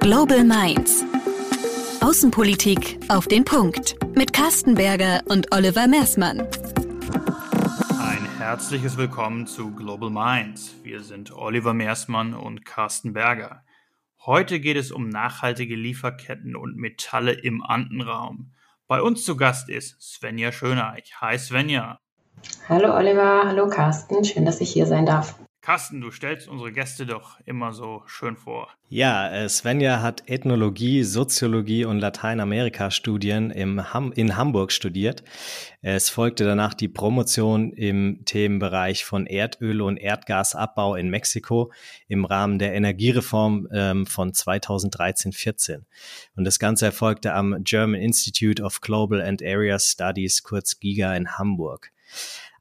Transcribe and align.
Global 0.00 0.44
Minds. 0.44 1.04
Außenpolitik 2.00 2.98
auf 3.10 3.28
den 3.28 3.44
Punkt. 3.44 3.96
Mit 4.16 4.32
Carsten 4.32 4.74
Berger 4.74 5.20
und 5.26 5.54
Oliver 5.54 5.86
Mersmann. 5.86 6.40
Ein 8.00 8.24
herzliches 8.38 8.96
Willkommen 8.96 9.46
zu 9.46 9.72
Global 9.72 10.08
Minds. 10.08 10.74
Wir 10.82 11.02
sind 11.02 11.36
Oliver 11.36 11.74
Mersmann 11.74 12.32
und 12.32 12.64
Carsten 12.64 13.12
Berger. 13.12 13.62
Heute 14.24 14.58
geht 14.58 14.78
es 14.78 14.90
um 14.90 15.10
nachhaltige 15.10 15.76
Lieferketten 15.76 16.56
und 16.56 16.76
Metalle 16.76 17.32
im 17.32 17.62
Andenraum. 17.62 18.52
Bei 18.88 19.02
uns 19.02 19.22
zu 19.26 19.36
Gast 19.36 19.68
ist 19.68 20.00
Svenja 20.00 20.50
Schöneich. 20.50 21.20
Hi 21.20 21.38
Svenja. 21.38 22.00
Hallo 22.70 22.96
Oliver, 22.96 23.42
hallo 23.44 23.68
Carsten, 23.68 24.24
schön, 24.24 24.46
dass 24.46 24.62
ich 24.62 24.72
hier 24.72 24.86
sein 24.86 25.04
darf. 25.04 25.34
Carsten, 25.62 26.00
du 26.00 26.10
stellst 26.10 26.48
unsere 26.48 26.72
Gäste 26.72 27.04
doch 27.04 27.38
immer 27.44 27.74
so 27.74 28.02
schön 28.06 28.34
vor. 28.36 28.68
Ja, 28.88 29.30
äh, 29.30 29.46
Svenja 29.46 30.00
hat 30.00 30.22
Ethnologie, 30.26 31.02
Soziologie 31.02 31.84
und 31.84 31.98
Lateinamerika-Studien 31.98 33.52
Ham 33.92 34.10
in 34.12 34.36
Hamburg 34.38 34.72
studiert. 34.72 35.22
Es 35.82 36.08
folgte 36.08 36.44
danach 36.44 36.72
die 36.72 36.88
Promotion 36.88 37.72
im 37.72 38.22
Themenbereich 38.24 39.04
von 39.04 39.26
Erdöl- 39.26 39.82
und 39.82 39.98
Erdgasabbau 39.98 40.94
in 40.94 41.10
Mexiko 41.10 41.70
im 42.08 42.24
Rahmen 42.24 42.58
der 42.58 42.72
Energiereform 42.72 43.68
ähm, 43.70 44.06
von 44.06 44.32
2013-14. 44.32 45.84
Und 46.36 46.44
das 46.44 46.58
Ganze 46.58 46.86
erfolgte 46.86 47.34
am 47.34 47.62
German 47.64 48.00
Institute 48.00 48.62
of 48.62 48.80
Global 48.80 49.20
and 49.20 49.42
Area 49.42 49.78
Studies, 49.78 50.42
kurz 50.42 50.80
GIGA 50.80 51.14
in 51.14 51.36
Hamburg. 51.36 51.92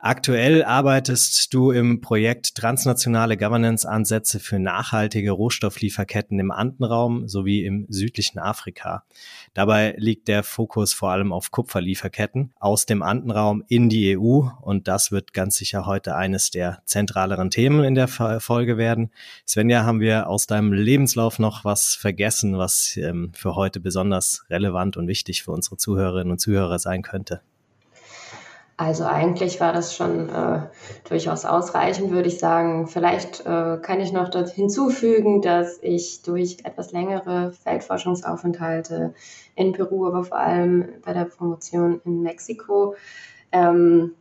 Aktuell 0.01 0.63
arbeitest 0.63 1.53
du 1.53 1.71
im 1.71 1.99
Projekt 1.99 2.55
Transnationale 2.55 3.35
Governance-Ansätze 3.35 4.39
für 4.39 4.57
nachhaltige 4.57 5.31
Rohstofflieferketten 5.31 6.39
im 6.39 6.51
Andenraum 6.51 7.27
sowie 7.27 7.65
im 7.65 7.85
südlichen 7.89 8.39
Afrika. 8.39 9.03
Dabei 9.53 9.95
liegt 9.97 10.29
der 10.29 10.43
Fokus 10.43 10.93
vor 10.93 11.11
allem 11.11 11.33
auf 11.33 11.51
Kupferlieferketten 11.51 12.53
aus 12.61 12.85
dem 12.85 13.03
Andenraum 13.03 13.61
in 13.67 13.89
die 13.89 14.17
EU 14.17 14.47
und 14.61 14.87
das 14.87 15.11
wird 15.11 15.33
ganz 15.33 15.57
sicher 15.57 15.85
heute 15.85 16.15
eines 16.15 16.49
der 16.49 16.81
zentraleren 16.85 17.49
Themen 17.49 17.83
in 17.83 17.95
der 17.95 18.07
Folge 18.07 18.77
werden. 18.77 19.11
Svenja, 19.45 19.83
haben 19.83 19.99
wir 19.99 20.29
aus 20.29 20.47
deinem 20.47 20.71
Lebenslauf 20.71 21.39
noch 21.39 21.65
was 21.65 21.93
vergessen, 21.93 22.57
was 22.57 22.95
ähm, 22.95 23.33
für 23.35 23.55
heute 23.55 23.81
besonders 23.81 24.45
relevant 24.49 24.95
und 24.95 25.09
wichtig 25.09 25.43
für 25.43 25.51
unsere 25.51 25.75
Zuhörerinnen 25.75 26.31
und 26.31 26.39
Zuhörer 26.39 26.79
sein 26.79 27.01
könnte? 27.01 27.41
Also 28.79 29.03
eigentlich 29.03 29.59
war 29.59 29.73
das 29.73 29.93
schon 29.93 30.29
äh, 30.29 30.61
durchaus 31.09 31.43
ausreichend, 31.43 32.11
würde 32.11 32.29
ich 32.29 32.39
sagen. 32.39 32.87
Vielleicht 32.87 33.41
äh, 33.41 33.77
kann 33.81 33.99
ich 33.99 34.13
noch 34.13 34.29
dort 34.29 34.51
hinzufügen, 34.51 35.41
dass 35.41 35.79
ich 35.81 36.21
durch 36.21 36.59
etwas 36.63 36.93
längere 36.93 37.51
Feldforschungsaufenthalte 37.51 39.13
in 39.55 39.73
Peru, 39.73 40.07
aber 40.07 40.23
vor 40.23 40.39
allem 40.39 40.93
bei 41.03 41.11
der 41.11 41.25
Promotion 41.25 41.99
in 42.05 42.21
Mexiko, 42.21 42.95
ähm, 43.51 44.13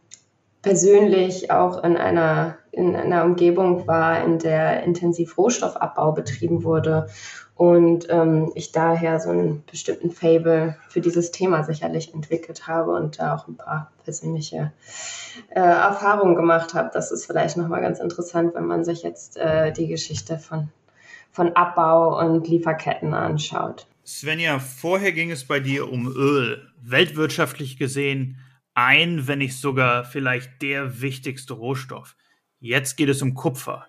persönlich 0.61 1.53
auch 1.53 1.85
in 1.85 1.97
einer, 1.97 2.59
in 2.73 2.97
einer 2.97 3.27
Umgebung 3.27 3.87
war, 3.87 4.25
in 4.25 4.41
der 4.41 4.83
intensiv 4.83 5.39
Rohstoffabbau 5.39 6.11
betrieben 6.11 6.65
wurde 6.65 7.07
und 7.59 8.07
ähm, 8.09 8.53
ich 8.55 8.71
daher 8.71 9.19
so 9.19 9.31
einen 9.31 9.65
bestimmten 9.69 10.13
Fable 10.13 10.77
für 10.89 11.01
dieses 11.01 11.33
Thema 11.33 11.65
sicherlich 11.65 12.15
entwickelt 12.15 12.69
habe 12.69 12.93
und 12.93 13.19
da 13.19 13.35
auch 13.35 13.49
ein 13.49 13.57
paar 13.57 13.91
persönliche 14.05 14.73
äh, 15.51 15.59
Erfahrungen 15.59 16.37
gemacht 16.37 16.75
habe. 16.75 16.91
Das 16.95 17.11
ist 17.11 17.27
vielleicht 17.27 17.57
nochmal 17.57 17.81
ganz 17.81 17.99
interessant, 17.99 18.55
wenn 18.55 18.67
man 18.67 18.85
sich 18.85 19.03
jetzt 19.03 19.37
äh, 19.39 19.73
die 19.73 19.89
Geschichte 19.89 20.39
von, 20.39 20.69
von 21.33 21.57
Abbau 21.57 22.21
und 22.21 22.47
Lieferketten 22.47 23.13
anschaut. 23.13 23.89
Svenja, 24.07 24.61
vorher 24.61 25.11
ging 25.11 25.33
es 25.33 25.45
bei 25.45 25.59
dir 25.59 25.91
um 25.91 26.07
Öl. 26.07 26.65
Weltwirtschaftlich 26.81 27.77
gesehen 27.77 28.39
ein, 28.75 29.27
wenn 29.27 29.41
nicht 29.41 29.61
sogar 29.61 30.05
vielleicht 30.05 30.63
der 30.63 31.01
wichtigste 31.03 31.55
Rohstoff. 31.55 32.15
Jetzt 32.61 32.97
geht 32.97 33.09
es 33.09 33.21
um 33.21 33.35
Kupfer. 33.35 33.89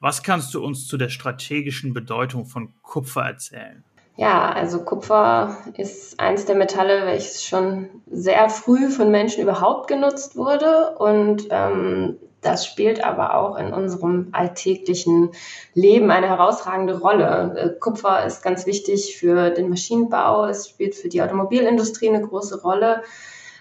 Was 0.00 0.22
kannst 0.22 0.52
du 0.54 0.62
uns 0.62 0.86
zu 0.86 0.96
der 0.96 1.08
strategischen 1.08 1.94
Bedeutung 1.94 2.46
von 2.46 2.74
Kupfer 2.82 3.22
erzählen? 3.22 3.82
Ja, 4.16 4.50
also 4.50 4.82
Kupfer 4.82 5.58
ist 5.76 6.18
eines 6.18 6.46
der 6.46 6.56
Metalle, 6.56 7.04
welches 7.04 7.44
schon 7.44 7.88
sehr 8.10 8.48
früh 8.48 8.88
von 8.88 9.10
Menschen 9.10 9.42
überhaupt 9.42 9.88
genutzt 9.88 10.36
wurde 10.36 10.96
und 10.98 11.48
ähm, 11.50 12.16
das 12.40 12.64
spielt 12.64 13.04
aber 13.04 13.34
auch 13.34 13.58
in 13.58 13.72
unserem 13.72 14.28
alltäglichen 14.32 15.30
Leben 15.74 16.10
eine 16.10 16.28
herausragende 16.28 16.98
Rolle. 16.98 17.54
Äh, 17.56 17.80
Kupfer 17.80 18.24
ist 18.24 18.42
ganz 18.42 18.66
wichtig 18.66 19.16
für 19.18 19.50
den 19.50 19.68
Maschinenbau, 19.68 20.46
es 20.46 20.68
spielt 20.68 20.94
für 20.94 21.08
die 21.08 21.20
Automobilindustrie 21.22 22.08
eine 22.08 22.22
große 22.22 22.62
Rolle. 22.62 23.02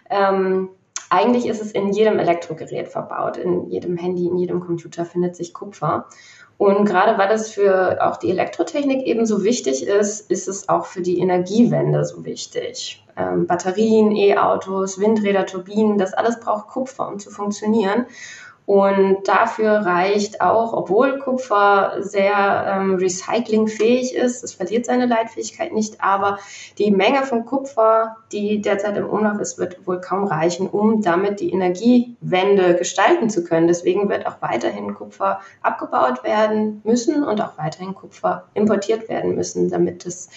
Ähm, 0.09 0.69
eigentlich 1.09 1.45
ist 1.47 1.61
es 1.61 1.71
in 1.71 1.91
jedem 1.91 2.19
Elektrogerät 2.19 2.87
verbaut, 2.87 3.37
in 3.37 3.69
jedem 3.69 3.97
Handy, 3.97 4.27
in 4.27 4.37
jedem 4.37 4.59
Computer 4.59 5.05
findet 5.05 5.35
sich 5.35 5.53
Kupfer. 5.53 6.07
Und 6.57 6.85
gerade 6.85 7.17
weil 7.17 7.31
es 7.31 7.51
für 7.51 7.97
auch 8.01 8.17
die 8.17 8.29
Elektrotechnik 8.29 9.05
eben 9.05 9.25
so 9.25 9.43
wichtig 9.43 9.85
ist, 9.85 10.31
ist 10.31 10.47
es 10.47 10.69
auch 10.69 10.85
für 10.85 11.01
die 11.01 11.19
Energiewende 11.19 12.05
so 12.05 12.23
wichtig. 12.23 13.03
Ähm, 13.17 13.45
Batterien, 13.45 14.15
E-Autos, 14.15 14.99
Windräder, 14.99 15.45
Turbinen, 15.45 15.97
das 15.97 16.13
alles 16.13 16.39
braucht 16.39 16.67
Kupfer, 16.67 17.09
um 17.09 17.19
zu 17.19 17.29
funktionieren. 17.29 18.05
Und 18.65 19.27
dafür 19.27 19.71
reicht 19.85 20.41
auch, 20.41 20.73
obwohl 20.73 21.19
Kupfer 21.19 21.97
sehr 21.99 22.65
ähm, 22.67 22.95
recyclingfähig 22.95 24.15
ist, 24.15 24.43
es 24.43 24.53
verliert 24.53 24.87
seine 24.87 25.05
Leitfähigkeit 25.05 25.71
nicht, 25.71 26.01
aber 26.01 26.39
die 26.79 26.89
Menge 26.89 27.23
von 27.23 27.45
Kupfer, 27.45 28.17
die 28.31 28.61
derzeit 28.61 28.97
im 28.97 29.07
Umlauf 29.07 29.39
ist, 29.39 29.59
wird 29.59 29.85
wohl 29.85 30.01
kaum 30.01 30.23
reichen, 30.23 30.67
um 30.67 31.03
damit 31.03 31.41
die 31.41 31.51
Energiewende 31.51 32.75
gestalten 32.75 33.29
zu 33.29 33.43
können. 33.43 33.67
Deswegen 33.67 34.09
wird 34.09 34.25
auch 34.25 34.41
weiterhin 34.41 34.95
Kupfer 34.95 35.41
abgebaut 35.61 36.23
werden 36.23 36.81
müssen 36.83 37.23
und 37.23 37.41
auch 37.41 37.57
weiterhin 37.57 37.93
Kupfer 37.93 38.45
importiert 38.55 39.09
werden 39.09 39.35
müssen, 39.35 39.69
damit 39.69 40.07
es 40.07 40.29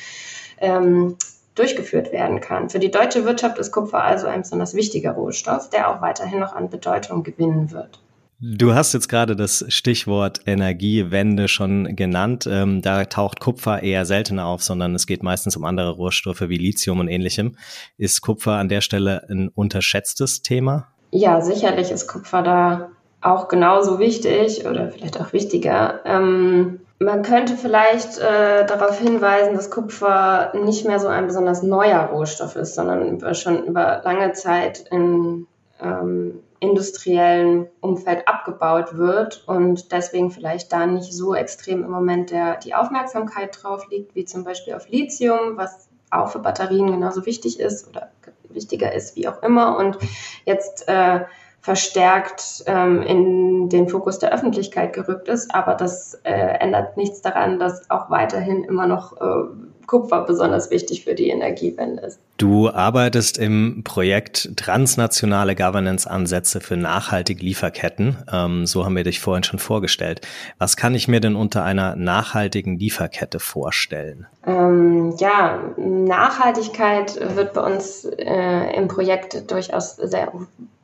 ähm, 0.60 1.16
durchgeführt 1.54 2.12
werden 2.12 2.42
kann. 2.42 2.68
Für 2.68 2.78
die 2.78 2.90
deutsche 2.90 3.24
Wirtschaft 3.24 3.58
ist 3.58 3.72
Kupfer 3.72 4.02
also 4.02 4.26
ein 4.26 4.42
besonders 4.42 4.74
wichtiger 4.74 5.12
Rohstoff, 5.12 5.70
der 5.70 5.88
auch 5.88 6.02
weiterhin 6.02 6.40
noch 6.40 6.54
an 6.54 6.68
Bedeutung 6.68 7.22
gewinnen 7.22 7.72
wird. 7.72 8.00
Du 8.40 8.72
hast 8.72 8.92
jetzt 8.94 9.08
gerade 9.08 9.34
das 9.34 9.64
Stichwort 9.66 10.42
Energiewende 10.46 11.48
schon 11.48 11.96
genannt. 11.96 12.48
Ähm, 12.48 12.82
da 12.82 13.04
taucht 13.04 13.40
Kupfer 13.40 13.82
eher 13.82 14.04
seltener 14.04 14.46
auf, 14.46 14.62
sondern 14.62 14.94
es 14.94 15.08
geht 15.08 15.24
meistens 15.24 15.56
um 15.56 15.64
andere 15.64 15.90
Rohstoffe 15.90 16.42
wie 16.42 16.56
Lithium 16.56 17.00
und 17.00 17.08
ähnlichem. 17.08 17.56
Ist 17.96 18.20
Kupfer 18.20 18.52
an 18.52 18.68
der 18.68 18.80
Stelle 18.80 19.26
ein 19.28 19.48
unterschätztes 19.48 20.42
Thema? 20.42 20.86
Ja, 21.10 21.40
sicherlich 21.40 21.90
ist 21.90 22.06
Kupfer 22.06 22.42
da 22.42 22.90
auch 23.20 23.48
genauso 23.48 23.98
wichtig 23.98 24.64
oder 24.66 24.92
vielleicht 24.92 25.20
auch 25.20 25.32
wichtiger. 25.32 26.00
Ähm, 26.04 26.78
man 27.00 27.22
könnte 27.22 27.56
vielleicht 27.56 28.18
äh, 28.18 28.64
darauf 28.66 29.00
hinweisen, 29.00 29.54
dass 29.54 29.72
Kupfer 29.72 30.52
nicht 30.54 30.86
mehr 30.86 31.00
so 31.00 31.08
ein 31.08 31.26
besonders 31.26 31.64
neuer 31.64 32.04
Rohstoff 32.04 32.54
ist, 32.54 32.76
sondern 32.76 33.34
schon 33.34 33.64
über 33.64 34.00
lange 34.04 34.32
Zeit 34.34 34.84
in 34.92 35.48
ähm, 35.82 36.40
industriellen 36.60 37.66
Umfeld 37.80 38.26
abgebaut 38.26 38.96
wird 38.96 39.44
und 39.46 39.92
deswegen 39.92 40.30
vielleicht 40.30 40.72
da 40.72 40.86
nicht 40.86 41.12
so 41.12 41.34
extrem 41.34 41.84
im 41.84 41.90
Moment 41.90 42.30
der, 42.30 42.56
die 42.56 42.74
Aufmerksamkeit 42.74 43.56
drauf 43.62 43.88
liegt, 43.90 44.14
wie 44.14 44.24
zum 44.24 44.44
Beispiel 44.44 44.74
auf 44.74 44.88
Lithium, 44.88 45.56
was 45.56 45.88
auch 46.10 46.30
für 46.30 46.38
Batterien 46.38 46.90
genauso 46.90 47.26
wichtig 47.26 47.60
ist 47.60 47.88
oder 47.88 48.10
wichtiger 48.48 48.92
ist, 48.92 49.16
wie 49.16 49.28
auch 49.28 49.42
immer. 49.42 49.76
Und 49.76 49.98
jetzt 50.44 50.88
äh, 50.88 51.20
verstärkt 51.60 52.64
ähm, 52.66 53.02
in 53.02 53.68
den 53.68 53.88
Fokus 53.88 54.18
der 54.18 54.32
Öffentlichkeit 54.32 54.94
gerückt 54.94 55.28
ist. 55.28 55.54
Aber 55.54 55.74
das 55.74 56.14
äh, 56.22 56.32
ändert 56.32 56.96
nichts 56.96 57.20
daran, 57.20 57.58
dass 57.58 57.90
auch 57.90 58.10
weiterhin 58.10 58.64
immer 58.64 58.86
noch 58.86 59.20
äh, 59.20 59.48
Kupfer 59.88 60.24
besonders 60.24 60.70
wichtig 60.70 61.02
für 61.04 61.14
die 61.14 61.30
Energiewende 61.30 62.02
ist. 62.02 62.20
Du 62.36 62.70
arbeitest 62.70 63.38
im 63.38 63.82
Projekt 63.82 64.56
Transnationale 64.56 65.56
Governance-Ansätze 65.56 66.60
für 66.60 66.76
nachhaltige 66.76 67.42
Lieferketten. 67.42 68.18
Ähm, 68.30 68.66
so 68.66 68.84
haben 68.84 68.94
wir 68.94 69.02
dich 69.02 69.18
vorhin 69.18 69.42
schon 69.42 69.58
vorgestellt. 69.58 70.20
Was 70.58 70.76
kann 70.76 70.94
ich 70.94 71.08
mir 71.08 71.18
denn 71.18 71.34
unter 71.34 71.64
einer 71.64 71.96
nachhaltigen 71.96 72.78
Lieferkette 72.78 73.40
vorstellen? 73.40 74.26
Ähm, 74.46 75.16
ja, 75.18 75.58
Nachhaltigkeit 75.76 77.18
wird 77.34 77.54
bei 77.54 77.62
uns 77.62 78.04
äh, 78.04 78.76
im 78.76 78.86
Projekt 78.86 79.50
durchaus 79.50 79.96
sehr 79.96 80.32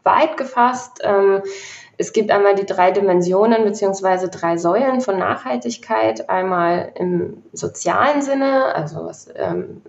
weit 0.02 0.36
gefasst. 0.36 1.00
Ähm, 1.02 1.42
es 1.96 2.12
gibt 2.12 2.30
einmal 2.30 2.54
die 2.54 2.66
drei 2.66 2.90
Dimensionen 2.90 3.64
beziehungsweise 3.64 4.28
drei 4.28 4.56
Säulen 4.56 5.00
von 5.00 5.18
Nachhaltigkeit. 5.18 6.28
Einmal 6.28 6.92
im 6.96 7.42
sozialen 7.52 8.22
Sinne, 8.22 8.74
also 8.74 9.04
was 9.04 9.28
ähm, 9.34 9.82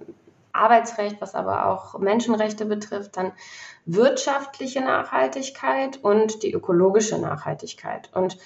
Arbeitsrecht, 0.52 1.20
was 1.20 1.36
aber 1.36 1.68
auch 1.68 2.00
Menschenrechte 2.00 2.66
betrifft, 2.66 3.18
dann 3.18 3.32
wirtschaftliche 3.86 4.82
Nachhaltigkeit 4.82 6.00
und 6.02 6.44
die 6.44 6.54
ökologische 6.54 7.20
Nachhaltigkeit. 7.20 8.10
Und 8.14 8.38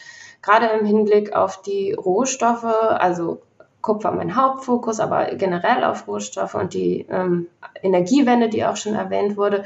gerade 0.41 0.67
im 0.67 0.85
Hinblick 0.85 1.33
auf 1.33 1.61
die 1.61 1.93
Rohstoffe, 1.93 2.63
also 2.63 3.41
Kupfer 3.81 4.11
mein 4.11 4.35
Hauptfokus, 4.35 4.99
aber 4.99 5.35
generell 5.35 5.85
auf 5.85 6.07
Rohstoffe 6.07 6.55
und 6.55 6.73
die 6.73 7.05
ähm, 7.09 7.47
Energiewende, 7.81 8.49
die 8.49 8.65
auch 8.65 8.75
schon 8.75 8.95
erwähnt 8.95 9.37
wurde, 9.37 9.63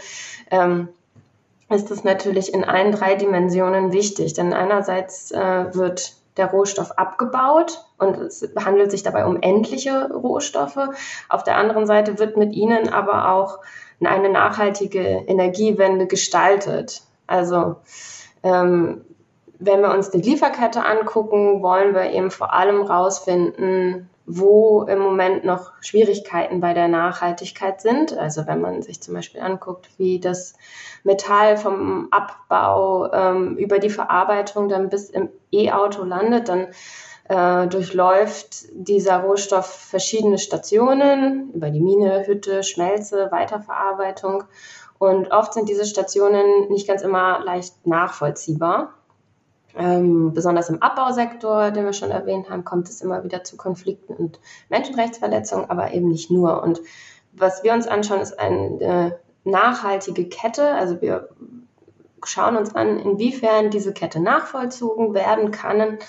ähm, 0.52 0.90
ist 1.74 1.92
es 1.92 2.04
natürlich 2.04 2.54
in 2.54 2.64
allen 2.64 2.92
drei 2.92 3.16
Dimensionen 3.16 3.92
wichtig. 3.92 4.34
Denn 4.34 4.54
einerseits 4.54 5.32
äh, 5.32 5.74
wird 5.74 6.16
der 6.38 6.48
Rohstoff 6.48 6.92
abgebaut 6.98 7.84
und 8.00 8.18
es 8.18 8.48
handelt 8.64 8.92
sich 8.92 9.04
dabei 9.04 9.26
um 9.26 9.42
endliche 9.42 10.12
Rohstoffe. 10.12 10.80
Auf 11.30 11.44
der 11.44 11.58
anderen 11.58 11.86
Seite 11.86 12.18
wird 12.18 12.38
mit 12.38 12.54
ihnen 12.54 12.90
aber 12.90 13.30
auch 13.32 13.60
eine 14.04 14.30
nachhaltige 14.30 15.00
Energiewende 15.00 16.08
gestaltet. 16.08 17.04
Also 17.28 17.78
ähm, 18.42 19.06
wenn 19.60 19.82
wir 19.82 19.92
uns 19.92 20.10
die 20.10 20.22
Lieferkette 20.22 20.84
angucken, 20.84 21.62
wollen 21.62 21.94
wir 21.94 22.12
eben 22.12 22.32
vor 22.32 22.54
allem 22.54 22.86
herausfinden, 22.86 24.10
wo 24.26 24.84
im 24.84 25.00
Moment 25.00 25.44
noch 25.44 25.74
Schwierigkeiten 25.82 26.62
bei 26.62 26.74
der 26.74 26.88
Nachhaltigkeit 26.88 27.82
sind. 27.82 28.18
Also 28.18 28.48
wenn 28.48 28.62
man 28.62 28.82
sich 28.82 29.02
zum 29.02 29.14
Beispiel 29.14 29.42
anguckt, 29.42 29.90
wie 29.98 30.20
das 30.20 30.54
Metall 31.04 31.58
vom 31.58 32.08
Abbau 32.12 33.12
ähm, 33.12 33.58
über 33.58 33.80
die 33.80 33.90
Verarbeitung 33.90 34.70
dann 34.70 34.90
bis 34.90 35.10
im 35.10 35.30
E-Auto 35.52 36.04
landet, 36.04 36.48
dann 36.48 36.68
äh, 37.28 37.68
durchläuft 37.68 38.66
dieser 38.72 39.20
Rohstoff 39.20 39.66
verschiedene 39.66 40.38
Stationen 40.38 41.52
über 41.54 41.70
die 41.70 41.82
Mine, 41.82 42.26
Hütte, 42.26 42.64
Schmelze, 42.64 43.30
Weiterverarbeitung. 43.32 44.46
Und 45.00 45.32
oft 45.32 45.54
sind 45.54 45.68
diese 45.68 45.86
Stationen 45.86 46.70
nicht 46.70 46.88
ganz 46.88 47.02
immer 47.02 47.44
leicht 47.44 47.86
nachvollziehbar. 47.86 48.94
Ähm, 49.76 50.34
besonders 50.34 50.70
im 50.70 50.82
Abbausektor, 50.82 51.72
den 51.72 51.86
wir 51.86 51.94
schon 51.94 52.12
erwähnt 52.12 52.50
haben, 52.50 52.64
kommt 52.64 52.90
es 52.90 53.02
immer 53.02 53.24
wieder 53.24 53.44
zu 53.44 53.58
Konflikten 53.58 54.14
und 54.14 54.40
Menschenrechtsverletzungen, 54.70 55.70
aber 55.70 55.94
eben 55.94 56.10
nicht 56.10 56.30
nur. 56.30 56.62
Und 56.62 56.82
was 57.32 57.64
wir 57.64 57.74
uns 57.74 57.88
anschauen, 57.88 58.22
ist 58.22 58.40
eine 58.40 59.18
nachhaltige 59.44 60.30
Kette. 60.30 60.74
Also 60.76 61.02
wir 61.02 61.30
schauen 62.24 62.56
uns 62.56 62.76
an, 62.76 63.00
inwiefern 63.00 63.70
diese 63.70 63.94
Kette 63.94 64.20
nachvollzogen 64.20 65.14
werden 65.14 65.52
kann, 65.52 66.00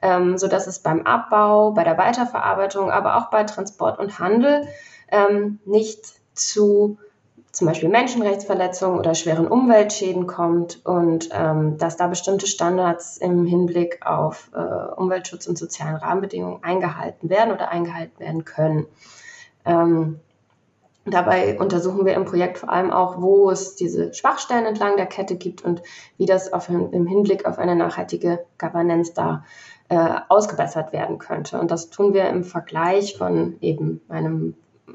ähm, 0.00 0.38
sodass 0.38 0.66
es 0.66 0.80
beim 0.80 1.02
Abbau, 1.02 1.72
bei 1.72 1.84
der 1.84 1.98
Weiterverarbeitung, 1.98 2.90
aber 2.90 3.16
auch 3.16 3.30
bei 3.30 3.44
Transport 3.44 3.98
und 3.98 4.18
Handel 4.18 4.66
ähm, 5.08 5.60
nicht 5.64 6.04
zu 6.34 6.98
zum 7.52 7.66
Beispiel 7.66 7.90
Menschenrechtsverletzungen 7.90 8.98
oder 8.98 9.14
schweren 9.14 9.46
Umweltschäden 9.46 10.26
kommt 10.26 10.84
und 10.86 11.28
ähm, 11.32 11.76
dass 11.76 11.98
da 11.98 12.06
bestimmte 12.06 12.46
Standards 12.46 13.18
im 13.18 13.44
Hinblick 13.44 14.00
auf 14.06 14.50
äh, 14.54 14.94
Umweltschutz 14.94 15.46
und 15.46 15.58
sozialen 15.58 15.96
Rahmenbedingungen 15.96 16.64
eingehalten 16.64 17.28
werden 17.28 17.52
oder 17.52 17.68
eingehalten 17.68 18.18
werden 18.18 18.46
können. 18.46 18.86
Ähm, 19.66 20.20
dabei 21.04 21.58
untersuchen 21.58 22.06
wir 22.06 22.14
im 22.14 22.24
Projekt 22.24 22.56
vor 22.56 22.70
allem 22.70 22.90
auch, 22.90 23.20
wo 23.20 23.50
es 23.50 23.76
diese 23.76 24.14
Schwachstellen 24.14 24.64
entlang 24.64 24.96
der 24.96 25.06
Kette 25.06 25.36
gibt 25.36 25.62
und 25.62 25.82
wie 26.16 26.26
das 26.26 26.54
auf, 26.54 26.70
im 26.70 27.06
Hinblick 27.06 27.44
auf 27.44 27.58
eine 27.58 27.76
nachhaltige 27.76 28.46
Governance 28.56 29.12
da 29.14 29.44
äh, 29.90 30.20
ausgebessert 30.30 30.94
werden 30.94 31.18
könnte. 31.18 31.60
Und 31.60 31.70
das 31.70 31.90
tun 31.90 32.14
wir 32.14 32.30
im 32.30 32.44
Vergleich 32.44 33.18
von 33.18 33.58
eben 33.60 34.00
einem 34.08 34.54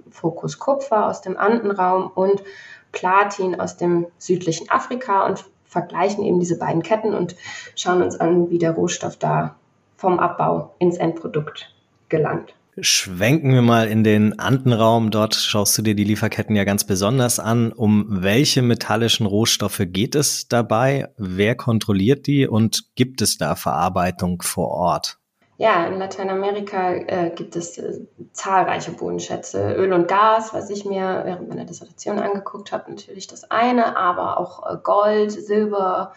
Fokus 0.10 0.60
Kupfer 0.60 1.07
aus 1.07 1.22
dem 1.22 1.38
Andenraum 1.38 2.12
und 2.13 2.44
Platin 2.92 3.60
aus 3.60 3.78
dem 3.78 4.07
südlichen 4.18 4.69
Afrika 4.69 5.25
und 5.25 5.45
vergleichen 5.66 6.24
eben 6.24 6.39
diese 6.39 6.57
beiden 6.57 6.81
Ketten 6.81 7.13
und 7.13 7.36
schauen 7.75 8.01
uns 8.01 8.19
an, 8.19 8.50
wie 8.50 8.57
der 8.57 8.72
Rohstoff 8.72 9.18
da 9.18 9.56
vom 9.95 10.19
Abbau 10.19 10.74
ins 10.80 10.98
Endprodukt 10.98 11.74
gelangt. 12.10 12.54
Schwenken 12.80 13.54
wir 13.54 13.63
mal 13.63 13.88
in 13.88 14.04
den 14.04 14.38
Andenraum. 14.38 15.10
Dort 15.10 15.34
schaust 15.34 15.75
du 15.78 15.81
dir 15.81 15.95
die 15.95 16.04
Lieferketten 16.04 16.56
ja 16.56 16.63
ganz 16.63 16.84
besonders 16.84 17.39
an. 17.39 17.72
Um 17.72 18.06
welche 18.07 18.62
metallischen 18.62 19.25
Rohstoffe 19.25 19.81
geht 19.86 20.13
es 20.13 20.48
dabei? 20.48 21.10
Wer 21.18 21.56
kontrolliert 21.56 22.28
die 22.28 22.48
und 22.48 22.95
gibt 22.95 23.24
es 23.24 23.39
da 23.39 23.56
Verarbeitung 23.56 24.44
vor 24.44 24.69
Ort? 24.69 25.18
Ja, 25.59 25.88
in 25.88 25.98
Lateinamerika 25.98 26.94
äh, 26.94 27.31
gibt 27.31 27.56
es 27.56 27.80
äh, 27.80 28.06
zahlreiche 28.31 28.92
Bodenschätze. 28.92 29.74
Öl 29.74 29.92
und 29.92 30.07
Gas, 30.07 30.54
was 30.54 30.69
ich 30.69 30.86
mir 30.86 31.24
während 31.25 31.50
meiner 31.50 31.65
Dissertation 31.65 32.19
angeguckt 32.19 32.71
habe, 32.71 32.92
natürlich 32.92 33.25
das 33.25 33.50
eine, 33.50 33.98
aber 33.98 34.39
auch 34.39 34.71
äh, 34.71 34.77
Gold, 34.83 35.31
Silber, 35.31 36.13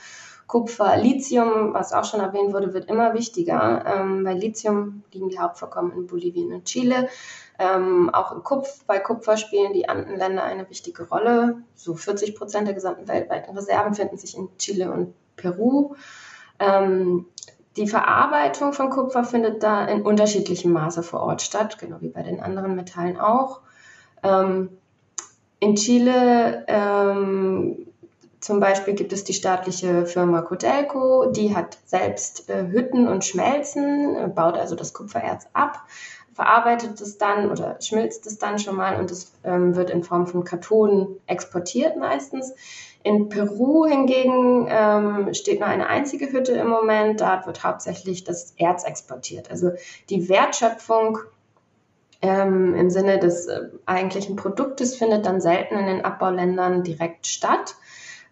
Kupfer, 0.47 0.99
Lithium, 0.99 1.73
was 1.73 1.95
auch 1.95 2.05
schon 2.05 2.21
erwähnt 2.21 2.53
wurde, 2.53 2.75
wird 2.75 2.91
immer 2.91 3.15
wichtiger. 3.15 3.85
Ähm, 3.87 4.25
bei 4.25 4.35
Lithium 4.35 5.05
liegen 5.13 5.31
die 5.31 5.39
Hauptvorkommen 5.39 5.93
in 5.93 6.07
Bolivien 6.07 6.53
und 6.53 6.67
Chile. 6.67 7.09
Ähm, 7.59 8.11
auch 8.13 8.45
Kupf, 8.45 8.85
bei 8.87 8.99
Kupfer 8.99 9.39
spielen 9.39 9.73
die 9.73 9.89
Andenländer 9.89 10.43
eine 10.43 10.69
wichtige 10.69 11.09
Rolle. 11.09 11.63
So 11.75 11.95
40 11.95 12.35
Prozent 12.35 12.67
der 12.67 12.75
gesamten 12.75 13.09
weltweiten 13.09 13.57
Reserven 13.57 13.95
finden 13.95 14.19
sich 14.19 14.37
in 14.37 14.51
Chile 14.59 14.93
und 14.93 15.15
Peru. 15.37 15.95
Ähm, 16.59 17.27
die 17.81 17.89
Verarbeitung 17.89 18.75
von 18.75 18.91
Kupfer 18.91 19.25
findet 19.25 19.63
da 19.63 19.87
in 19.87 20.03
unterschiedlichem 20.03 20.71
Maße 20.71 21.03
vor 21.03 21.21
Ort 21.21 21.41
statt, 21.41 21.79
genau 21.79 21.97
wie 22.01 22.11
bei 22.11 22.23
den 22.23 22.41
anderen 22.41 22.77
Metallen 22.77 23.19
auch. 23.19 23.61
Ähm, 24.23 24.69
in 25.61 25.77
Chile 25.77 26.65
ähm, 26.69 27.87
zum 28.39 28.61
Beispiel 28.61 28.95
gibt 28.95 29.15
es 29.15 29.25
die 29.25 29.33
staatliche 29.33 30.05
Firma 30.05 30.43
Codelco, 30.43 31.31
die 31.31 31.57
hat 31.57 31.79
selbst 31.87 32.51
äh, 32.51 32.67
Hütten 32.69 33.09
und 33.09 33.25
Schmelzen, 33.25 34.15
äh, 34.15 34.29
baut 34.29 34.59
also 34.59 34.75
das 34.75 34.93
Kupfererz 34.93 35.47
ab, 35.55 35.83
verarbeitet 36.35 37.01
es 37.01 37.17
dann 37.17 37.51
oder 37.51 37.81
schmilzt 37.81 38.27
es 38.27 38.37
dann 38.37 38.59
schon 38.59 38.77
mal 38.77 39.01
und 39.01 39.11
es 39.11 39.33
ähm, 39.43 39.75
wird 39.75 39.89
in 39.89 40.05
Form 40.05 40.27
von 40.27 40.45
Kathoden 40.45 41.17
exportiert 41.27 41.97
meistens. 41.97 42.53
In 43.03 43.31
Peru 43.31 43.87
hingegen 43.87 44.67
ähm, 44.69 45.33
steht 45.33 45.61
nur 45.61 45.69
eine 45.69 45.89
einzige 45.89 46.31
Hütte 46.33 46.53
im 46.53 46.69
Moment. 46.69 47.21
Dort 47.21 47.47
wird 47.47 47.65
hauptsächlich 47.65 48.25
das 48.25 48.53
Erz 48.59 48.85
exportiert. 48.85 49.51
Also 49.51 49.71
die 50.11 50.29
Wertschöpfung 50.29 51.19
ähm, 52.21 52.75
im 52.75 52.91
Sinne 52.91 53.19
des 53.19 53.47
äh, 53.47 53.69
eigentlichen 53.87 54.37
Produktes 54.37 54.97
findet 54.97 55.25
dann 55.25 55.41
selten 55.41 55.77
in 55.77 55.87
den 55.87 56.05
Abbauländern 56.05 56.83
direkt 56.83 57.27
statt. 57.27 57.75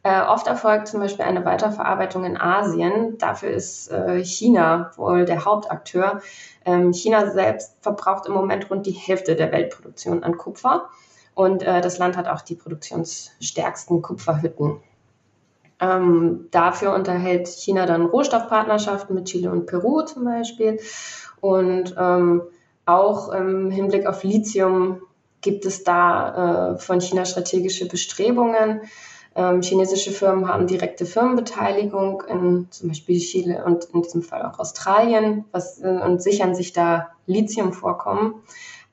Äh, 0.02 0.20
oft 0.22 0.46
erfolgt 0.46 0.88
zum 0.88 1.00
Beispiel 1.00 1.24
eine 1.24 1.44
Weiterverarbeitung 1.44 2.24
in 2.24 2.36
Asien. 2.36 3.18
Dafür 3.18 3.50
ist 3.50 3.90
äh, 3.90 4.22
China 4.22 4.90
wohl 4.96 5.24
der 5.24 5.44
Hauptakteur. 5.44 6.20
Ähm, 6.64 6.92
China 6.92 7.30
selbst 7.30 7.76
verbraucht 7.80 8.26
im 8.26 8.34
Moment 8.34 8.70
rund 8.70 8.87
die 8.87 8.92
Hälfte 8.92 9.34
der 9.34 9.50
Weltproduktion 9.50 10.22
an 10.22 10.37
Kupfer. 10.37 10.90
Und 11.38 11.62
äh, 11.62 11.80
das 11.80 11.99
Land 11.99 12.16
hat 12.16 12.26
auch 12.26 12.40
die 12.40 12.57
produktionsstärksten 12.57 14.02
Kupferhütten. 14.02 14.78
Ähm, 15.78 16.49
dafür 16.50 16.92
unterhält 16.95 17.47
China 17.47 17.87
dann 17.87 18.07
Rohstoffpartnerschaften 18.07 19.14
mit 19.14 19.26
Chile 19.26 19.52
und 19.52 19.66
Peru 19.66 20.02
zum 20.02 20.25
Beispiel. 20.25 20.80
Und 21.40 21.95
ähm, 21.97 22.42
auch 22.87 23.28
im 23.28 23.71
Hinblick 23.71 24.07
auf 24.07 24.25
Lithium 24.25 25.00
gibt 25.40 25.64
es 25.64 25.85
da 25.85 26.73
äh, 26.73 26.78
von 26.78 27.00
China 27.00 27.25
strategische 27.25 27.87
Bestrebungen. 27.87 28.80
Ähm, 29.37 29.62
chinesische 29.62 30.11
Firmen 30.11 30.49
haben 30.49 30.66
direkte 30.66 31.07
Firmenbeteiligung 31.07 32.25
in 32.28 32.66
zum 32.71 32.88
Beispiel 32.88 33.21
Chile 33.21 33.64
und 33.64 33.85
in 33.95 34.02
diesem 34.02 34.23
Fall 34.23 34.42
auch 34.42 34.59
Australien 34.59 35.45
was, 35.52 35.80
äh, 35.83 36.00
und 36.04 36.21
sichern 36.21 36.57
sich 36.57 36.73
da 36.73 37.11
Lithiumvorkommen. 37.26 38.35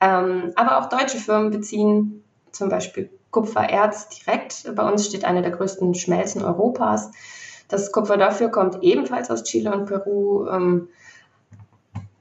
Ähm, 0.00 0.52
aber 0.54 0.78
auch 0.78 0.88
deutsche 0.88 1.18
Firmen 1.18 1.50
beziehen 1.50 2.22
zum 2.56 2.68
Beispiel 2.68 3.10
Kupfererz 3.30 4.08
direkt. 4.08 4.74
Bei 4.74 4.88
uns 4.90 5.06
steht 5.06 5.24
eine 5.24 5.42
der 5.42 5.50
größten 5.50 5.94
Schmelzen 5.94 6.44
Europas. 6.44 7.10
Das 7.68 7.92
Kupfer 7.92 8.16
dafür 8.16 8.48
kommt 8.48 8.82
ebenfalls 8.82 9.30
aus 9.30 9.44
Chile 9.44 9.72
und 9.72 9.86
Peru. 9.86 10.46
Ähm, 10.48 10.88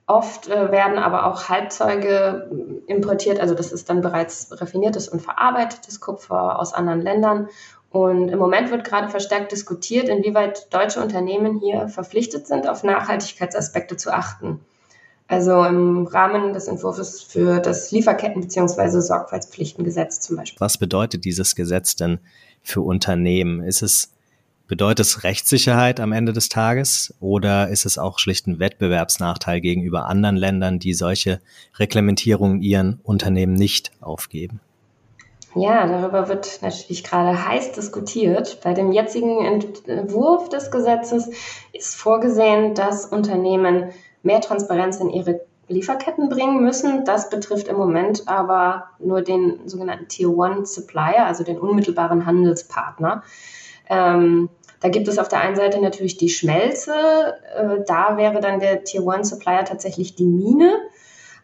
oft 0.08 0.50
äh, 0.50 0.72
werden 0.72 0.98
aber 0.98 1.26
auch 1.26 1.50
Halbzeuge 1.50 2.50
importiert, 2.88 3.40
also 3.40 3.56
das 3.56 3.72
ist 3.72 3.90
dann 3.90 4.02
bereits 4.02 4.50
raffiniertes 4.60 5.08
und 5.10 5.22
verarbeitetes 5.22 6.00
Kupfer 6.00 6.60
aus 6.60 6.74
anderen 6.74 7.02
Ländern. 7.02 7.50
Und 7.90 8.28
im 8.30 8.40
Moment 8.40 8.72
wird 8.72 8.84
gerade 8.84 9.08
verstärkt 9.08 9.52
diskutiert, 9.54 10.10
inwieweit 10.10 10.74
deutsche 10.74 11.02
Unternehmen 11.02 11.60
hier 11.60 11.88
verpflichtet 11.88 12.46
sind, 12.46 12.68
auf 12.68 12.84
Nachhaltigkeitsaspekte 12.84 13.96
zu 13.96 14.14
achten. 14.14 14.60
Also 15.28 15.64
im 15.64 16.06
Rahmen 16.06 16.54
des 16.54 16.68
Entwurfs 16.68 17.24
für 17.24 17.60
das 17.60 17.92
Lieferketten- 17.92 18.42
bzw. 18.42 19.00
Sorgfaltspflichtengesetz 19.00 20.20
zum 20.20 20.38
Beispiel. 20.38 20.60
Was 20.60 20.78
bedeutet 20.78 21.26
dieses 21.26 21.56
Gesetz 21.56 21.96
denn 21.96 22.20
für 22.62 22.82
Unternehmen? 22.82 23.64
Ist 23.64 23.82
es, 23.82 24.12
bedeutet 24.68 25.08
es 25.08 25.24
Rechtssicherheit 25.24 26.00
am 26.00 26.12
Ende 26.12 26.32
des 26.32 26.50
Tages 26.50 27.14
oder 27.20 27.70
ist 27.70 27.86
es 27.88 27.98
auch 27.98 28.20
schlicht 28.20 28.46
ein 28.46 28.60
Wettbewerbsnachteil 28.60 29.62
gegenüber 29.62 30.06
anderen 30.06 30.36
Ländern, 30.36 30.78
die 30.78 30.94
solche 30.94 31.42
Reglementierungen 31.80 32.62
ihren 32.62 33.00
Unternehmen 33.04 33.54
nicht 33.54 33.92
aufgeben? 34.02 34.60
Ja, 35.56 35.88
darüber 35.88 36.28
wird 36.28 36.60
natürlich 36.62 37.04
gerade 37.06 37.48
heiß 37.48 37.72
diskutiert. 37.72 38.60
Bei 38.62 38.74
dem 38.74 38.92
jetzigen 38.92 39.44
Entwurf 39.88 40.50
des 40.50 40.70
Gesetzes 40.70 41.30
ist 41.72 41.96
vorgesehen, 41.96 42.76
dass 42.76 43.06
Unternehmen 43.06 43.92
mehr 44.26 44.42
Transparenz 44.42 45.00
in 45.00 45.10
ihre 45.10 45.42
Lieferketten 45.68 46.30
bringen 46.30 46.62
müssen. 46.64 47.06
Das 47.06 47.30
betrifft 47.30 47.68
im 47.68 47.78
Moment 47.78 48.28
aber 48.28 48.90
nur 49.00 49.22
den 49.22 49.68
sogenannten 49.68 50.08
Tier 50.08 50.36
One 50.36 50.66
Supplier, 50.66 51.26
also 51.26 51.44
den 51.44 51.58
unmittelbaren 51.58 52.26
Handelspartner. 52.26 53.24
Ähm, 53.90 54.50
da 54.82 54.90
gibt 54.90 55.08
es 55.08 55.18
auf 55.18 55.28
der 55.28 55.42
einen 55.42 55.56
Seite 55.56 55.82
natürlich 55.82 56.18
die 56.18 56.30
Schmelze. 56.30 56.94
Äh, 57.56 57.84
da 57.88 58.18
wäre 58.18 58.42
dann 58.42 58.60
der 58.60 58.84
Tier 58.84 59.06
One 59.06 59.24
Supplier 59.24 59.66
tatsächlich 59.66 60.16
die 60.16 60.28
Mine. 60.28 60.74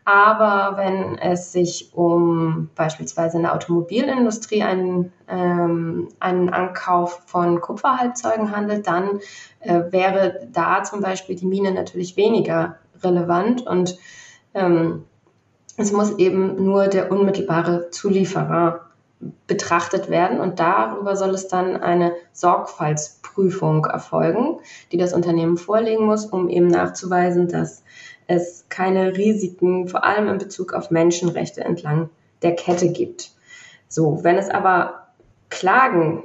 Aber 0.04 0.78
wenn 0.78 1.18
es 1.20 1.52
sich 1.52 1.92
um 1.94 2.70
beispielsweise 2.76 3.38
in 3.38 3.44
der 3.44 3.54
Automobilindustrie 3.54 4.64
einen, 4.64 5.14
ähm, 5.28 6.10
einen 6.20 6.50
Ankauf 6.50 7.22
von 7.28 7.62
Kupferhalbzeugen 7.62 8.56
handelt, 8.56 8.88
dann 8.88 9.20
äh, 9.60 9.84
wäre 9.92 10.48
da 10.52 10.84
zum 10.84 11.02
Beispiel 11.02 11.36
die 11.36 11.46
Mine 11.46 11.72
natürlich 11.72 12.18
weniger 12.18 12.78
relevant 13.04 13.66
und 13.68 13.98
ähm, 14.54 15.06
es 15.78 15.92
muss 15.92 16.18
eben 16.18 16.64
nur 16.64 16.88
der 16.88 17.12
unmittelbare 17.12 17.90
Zulieferer 17.92 18.82
betrachtet 19.48 20.10
werden 20.10 20.40
und 20.40 20.60
darüber 20.60 21.16
soll 21.16 21.32
es 21.32 21.48
dann 21.48 21.78
eine 21.78 22.14
Sorgfaltsprüfung 22.34 23.86
erfolgen, 23.86 24.58
die 24.92 24.98
das 24.98 25.14
Unternehmen 25.14 25.58
vorlegen 25.58 26.06
muss, 26.06 26.26
um 26.26 26.50
eben 26.50 26.68
nachzuweisen, 26.68 27.48
dass 27.48 27.84
es 28.32 28.66
keine 28.70 29.16
Risiken, 29.16 29.88
vor 29.88 30.04
allem 30.04 30.28
in 30.28 30.38
Bezug 30.38 30.74
auf 30.74 30.92
Menschenrechte 30.92 31.64
entlang 31.64 32.10
der 32.42 32.56
Kette 32.56 32.92
gibt. 32.92 33.32
So, 33.88 34.24
wenn 34.24 34.38
es 34.38 34.50
aber 34.50 35.08
Klagen 35.50 36.24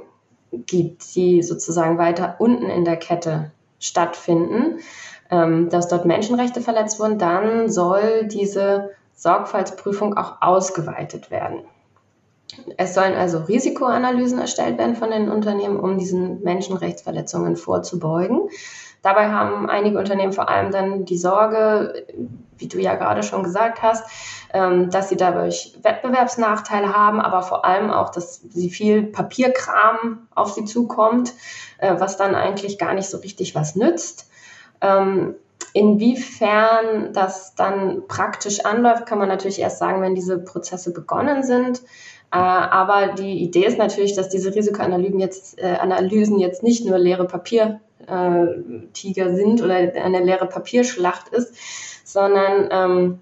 gibt, 0.51 1.15
die 1.15 1.43
sozusagen 1.43 1.97
weiter 1.97 2.35
unten 2.39 2.69
in 2.69 2.85
der 2.85 2.97
Kette 2.97 3.51
stattfinden, 3.79 4.79
ähm, 5.29 5.69
dass 5.69 5.87
dort 5.87 6.05
Menschenrechte 6.05 6.61
verletzt 6.61 6.99
wurden, 6.99 7.19
dann 7.19 7.69
soll 7.69 8.27
diese 8.27 8.91
Sorgfaltsprüfung 9.13 10.17
auch 10.17 10.41
ausgeweitet 10.41 11.31
werden. 11.31 11.63
Es 12.77 12.93
sollen 12.93 13.13
also 13.13 13.39
Risikoanalysen 13.39 14.39
erstellt 14.39 14.77
werden 14.77 14.95
von 14.95 15.11
den 15.11 15.29
Unternehmen, 15.29 15.79
um 15.79 15.97
diesen 15.97 16.41
Menschenrechtsverletzungen 16.43 17.57
vorzubeugen. 17.57 18.49
Dabei 19.01 19.29
haben 19.29 19.69
einige 19.69 19.97
Unternehmen 19.97 20.33
vor 20.33 20.49
allem 20.49 20.71
dann 20.71 21.05
die 21.05 21.17
Sorge, 21.17 22.05
wie 22.57 22.67
du 22.67 22.79
ja 22.79 22.95
gerade 22.95 23.23
schon 23.23 23.43
gesagt 23.43 23.81
hast, 23.81 24.03
ähm, 24.53 24.89
dass 24.89 25.09
sie 25.09 25.17
dadurch 25.17 25.77
Wettbewerbsnachteile 25.81 26.95
haben, 26.95 27.19
aber 27.19 27.41
vor 27.41 27.65
allem 27.65 27.91
auch, 27.91 28.09
dass 28.09 28.41
sie 28.41 28.69
viel 28.69 29.03
Papierkram 29.03 30.27
auf 30.33 30.51
sie 30.53 30.65
zukommt, 30.65 31.33
äh, 31.77 31.95
was 31.97 32.17
dann 32.17 32.35
eigentlich 32.35 32.77
gar 32.77 32.93
nicht 32.93 33.09
so 33.09 33.17
richtig 33.17 33.55
was 33.55 33.75
nützt. 33.75 34.29
Ähm, 34.81 35.35
inwiefern 35.73 37.13
das 37.13 37.55
dann 37.55 38.07
praktisch 38.07 38.65
anläuft, 38.65 39.05
kann 39.05 39.19
man 39.19 39.27
natürlich 39.27 39.59
erst 39.59 39.79
sagen, 39.79 40.01
wenn 40.01 40.15
diese 40.15 40.39
Prozesse 40.39 40.91
begonnen 40.91 41.43
sind. 41.43 41.81
Äh, 42.31 42.37
aber 42.37 43.13
die 43.13 43.43
Idee 43.43 43.65
ist 43.65 43.77
natürlich, 43.77 44.15
dass 44.15 44.29
diese 44.29 44.53
Risikoanalysen 44.55 45.19
jetzt, 45.19 45.59
äh, 45.59 45.75
Analysen 45.79 46.39
jetzt 46.39 46.63
nicht 46.63 46.85
nur 46.85 46.97
leere 46.97 47.25
Papiertiger 47.25 47.81
äh, 48.07 49.35
sind 49.35 49.61
oder 49.61 49.75
eine 49.75 50.23
leere 50.23 50.47
Papierschlacht 50.47 51.29
ist, 51.29 51.53
sondern 52.03 52.69
ähm, 52.71 53.19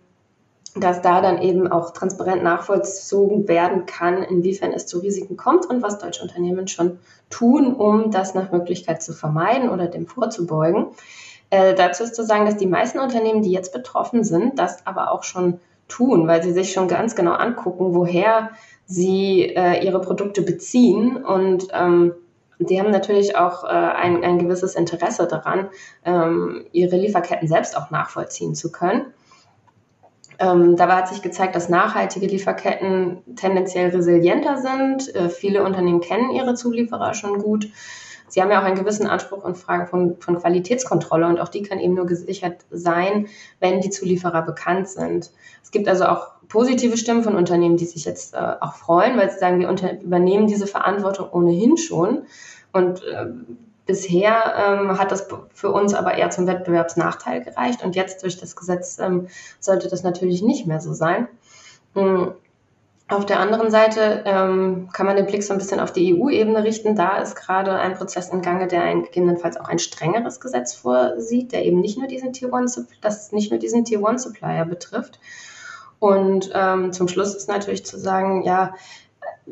dass 0.75 1.01
da 1.01 1.21
dann 1.21 1.41
eben 1.41 1.71
auch 1.71 1.91
transparent 1.91 2.43
nachvollzogen 2.43 3.47
werden 3.47 3.85
kann, 3.85 4.21
inwiefern 4.23 4.73
es 4.73 4.87
zu 4.87 4.99
Risiken 4.99 5.37
kommt 5.37 5.65
und 5.67 5.81
was 5.81 5.99
deutsche 5.99 6.21
Unternehmen 6.21 6.67
schon 6.67 6.99
tun, 7.29 7.73
um 7.73 8.11
das 8.11 8.35
nach 8.35 8.51
Möglichkeit 8.51 9.01
zu 9.01 9.13
vermeiden 9.13 9.69
oder 9.69 9.87
dem 9.87 10.05
vorzubeugen. 10.05 10.87
Äh, 11.49 11.75
dazu 11.75 12.03
ist 12.03 12.15
zu 12.15 12.25
sagen, 12.25 12.45
dass 12.45 12.57
die 12.57 12.67
meisten 12.67 12.99
Unternehmen, 12.99 13.41
die 13.41 13.51
jetzt 13.51 13.71
betroffen 13.71 14.23
sind, 14.23 14.59
das 14.59 14.85
aber 14.85 15.11
auch 15.11 15.23
schon 15.23 15.59
tun, 15.87 16.27
weil 16.27 16.43
sie 16.43 16.51
sich 16.51 16.73
schon 16.73 16.87
ganz 16.87 17.15
genau 17.15 17.33
angucken, 17.33 17.93
woher 17.93 18.51
sie 18.85 19.43
äh, 19.43 19.85
ihre 19.85 20.01
Produkte 20.01 20.41
beziehen 20.41 21.23
und 21.23 21.67
ähm, 21.71 22.13
die 22.59 22.79
haben 22.79 22.91
natürlich 22.91 23.35
auch 23.35 23.63
äh, 23.63 23.67
ein, 23.67 24.23
ein 24.23 24.39
gewisses 24.39 24.75
Interesse 24.75 25.27
daran, 25.27 25.69
ähm, 26.03 26.65
ihre 26.71 26.95
Lieferketten 26.95 27.47
selbst 27.47 27.77
auch 27.77 27.91
nachvollziehen 27.91 28.55
zu 28.55 28.71
können. 28.71 29.13
Ähm, 30.39 30.75
dabei 30.75 30.95
hat 30.95 31.07
sich 31.07 31.21
gezeigt, 31.21 31.55
dass 31.55 31.69
nachhaltige 31.69 32.27
Lieferketten 32.27 33.35
tendenziell 33.35 33.89
resilienter 33.89 34.57
sind. 34.57 35.15
Äh, 35.15 35.29
viele 35.29 35.63
Unternehmen 35.63 36.01
kennen 36.01 36.31
ihre 36.31 36.55
Zulieferer 36.55 37.13
schon 37.13 37.39
gut. 37.39 37.69
Sie 38.27 38.41
haben 38.41 38.51
ja 38.51 38.59
auch 38.59 38.65
einen 38.65 38.77
gewissen 38.77 39.07
Anspruch 39.07 39.45
in 39.45 39.55
Fragen 39.55 39.87
von, 39.87 40.17
von 40.19 40.37
Qualitätskontrolle 40.37 41.27
und 41.27 41.39
auch 41.39 41.47
die 41.47 41.61
kann 41.61 41.79
eben 41.79 41.93
nur 41.93 42.05
gesichert 42.05 42.65
sein, 42.69 43.27
wenn 43.59 43.81
die 43.81 43.91
Zulieferer 43.91 44.41
bekannt 44.41 44.89
sind. 44.89 45.31
Es 45.63 45.71
gibt 45.71 45.87
also 45.87 46.05
auch 46.05 46.31
positive 46.47 46.97
Stimmen 46.97 47.23
von 47.23 47.35
Unternehmen, 47.35 47.77
die 47.77 47.85
sich 47.85 48.05
jetzt 48.05 48.33
äh, 48.33 48.55
auch 48.59 48.75
freuen, 48.75 49.17
weil 49.17 49.31
sie 49.31 49.39
sagen, 49.39 49.59
wir 49.59 49.69
unter 49.69 50.01
übernehmen 50.01 50.47
diese 50.47 50.67
Verantwortung 50.67 51.29
ohnehin 51.31 51.77
schon. 51.77 52.23
Und 52.71 53.03
äh, 53.03 53.27
bisher 53.85 54.55
ähm, 54.57 54.97
hat 54.99 55.11
das 55.11 55.27
für 55.53 55.71
uns 55.71 55.93
aber 55.93 56.15
eher 56.15 56.29
zum 56.29 56.47
Wettbewerbsnachteil 56.47 57.43
gereicht. 57.43 57.83
Und 57.83 57.95
jetzt 57.95 58.23
durch 58.23 58.37
das 58.37 58.55
Gesetz 58.55 58.99
ähm, 58.99 59.27
sollte 59.59 59.87
das 59.87 60.03
natürlich 60.03 60.41
nicht 60.41 60.67
mehr 60.67 60.81
so 60.81 60.93
sein. 60.93 61.27
Mhm. 61.93 62.33
Auf 63.07 63.27
der 63.27 63.39
anderen 63.39 63.69
Seite 63.69 64.23
ähm, 64.25 64.89
kann 64.91 65.05
man 65.05 65.15
den 65.15 65.27
Blick 65.27 65.43
so 65.43 65.53
ein 65.53 65.59
bisschen 65.59 65.79
auf 65.79 65.93
die 65.93 66.15
EU-Ebene 66.19 66.63
richten. 66.63 66.95
Da 66.95 67.19
ist 67.19 67.35
gerade 67.35 67.73
ein 67.73 67.93
Prozess 67.93 68.29
in 68.29 68.41
Gange, 68.41 68.65
der 68.65 68.81
ein, 68.81 69.03
gegebenenfalls 69.03 69.57
auch 69.57 69.67
ein 69.67 69.77
strengeres 69.77 70.39
Gesetz 70.39 70.73
vorsieht, 70.73 71.51
der 71.51 71.65
eben 71.65 71.81
nicht 71.81 71.99
nur 71.99 72.07
diesen 72.07 72.33
Tier 72.33 72.51
One, 72.51 72.65
das 73.01 73.31
nicht 73.31 73.51
nur 73.51 73.59
diesen 73.59 73.85
Tier 73.85 74.01
One 74.01 74.17
Supplier 74.17 74.65
betrifft. 74.65 75.19
Und 75.99 76.51
ähm, 76.53 76.93
zum 76.93 77.07
Schluss 77.07 77.35
ist 77.35 77.49
natürlich 77.49 77.85
zu 77.85 77.97
sagen, 77.97 78.43
ja, 78.43 78.73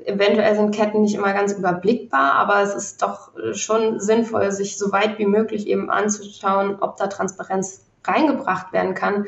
eventuell 0.06 0.56
sind 0.56 0.76
Ketten 0.76 1.02
nicht 1.02 1.16
immer 1.16 1.34
ganz 1.34 1.54
überblickbar, 1.54 2.34
aber 2.34 2.62
es 2.62 2.76
ist 2.76 3.02
doch 3.02 3.32
schon 3.54 4.00
sinnvoll, 4.00 4.52
sich 4.52 4.78
so 4.78 4.92
weit 4.92 5.20
wie 5.20 5.26
möglich 5.26 5.68
eben 5.68 5.90
anzuschauen, 5.90 6.78
ob 6.80 6.98
da 6.98 7.08
Transparenz 7.08 7.86
reingebracht 8.06 8.74
werden 8.74 8.94
kann 8.94 9.26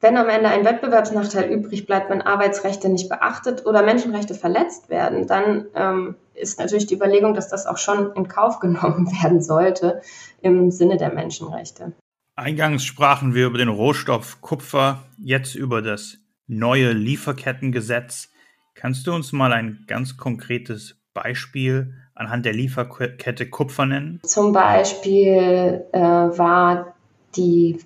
wenn 0.00 0.16
am 0.16 0.28
Ende 0.28 0.48
ein 0.48 0.64
Wettbewerbsnachteil 0.64 1.50
übrig 1.50 1.86
bleibt, 1.86 2.10
wenn 2.10 2.22
Arbeitsrechte 2.22 2.88
nicht 2.88 3.08
beachtet 3.08 3.66
oder 3.66 3.82
Menschenrechte 3.82 4.34
verletzt 4.34 4.88
werden, 4.88 5.26
dann 5.26 5.66
ähm, 5.74 6.16
ist 6.34 6.58
natürlich 6.58 6.86
die 6.86 6.94
Überlegung, 6.94 7.34
dass 7.34 7.48
das 7.48 7.66
auch 7.66 7.76
schon 7.76 8.12
in 8.14 8.26
Kauf 8.26 8.60
genommen 8.60 9.10
werden 9.22 9.42
sollte 9.42 10.00
im 10.40 10.70
Sinne 10.70 10.96
der 10.96 11.12
Menschenrechte. 11.12 11.92
Eingangs 12.40 12.86
sprachen 12.86 13.34
wir 13.34 13.44
über 13.44 13.58
den 13.58 13.68
Rohstoff 13.68 14.40
Kupfer, 14.40 15.02
jetzt 15.18 15.54
über 15.54 15.82
das 15.82 16.16
neue 16.46 16.92
Lieferkettengesetz. 16.92 18.30
Kannst 18.74 19.06
du 19.06 19.12
uns 19.12 19.32
mal 19.32 19.52
ein 19.52 19.84
ganz 19.86 20.16
konkretes 20.16 20.96
Beispiel 21.12 21.92
anhand 22.14 22.46
der 22.46 22.54
Lieferkette 22.54 23.50
Kupfer 23.50 23.84
nennen? 23.84 24.20
Zum 24.22 24.54
Beispiel 24.54 25.84
äh, 25.92 26.00
war 26.00 26.94
die 27.36 27.78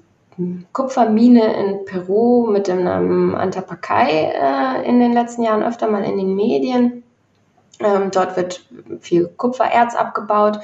Kupfermine 0.72 1.52
in 1.56 1.84
Peru 1.84 2.46
mit 2.48 2.68
dem 2.68 2.84
Namen 2.84 3.34
Antapacay 3.34 4.34
äh, 4.36 4.88
in 4.88 5.00
den 5.00 5.14
letzten 5.14 5.42
Jahren 5.42 5.64
öfter 5.64 5.90
mal 5.90 6.04
in 6.04 6.16
den 6.16 6.36
Medien. 6.36 7.02
Ähm, 7.80 8.12
dort 8.12 8.36
wird 8.36 8.64
viel 9.00 9.26
Kupfererz 9.36 9.96
abgebaut. 9.96 10.60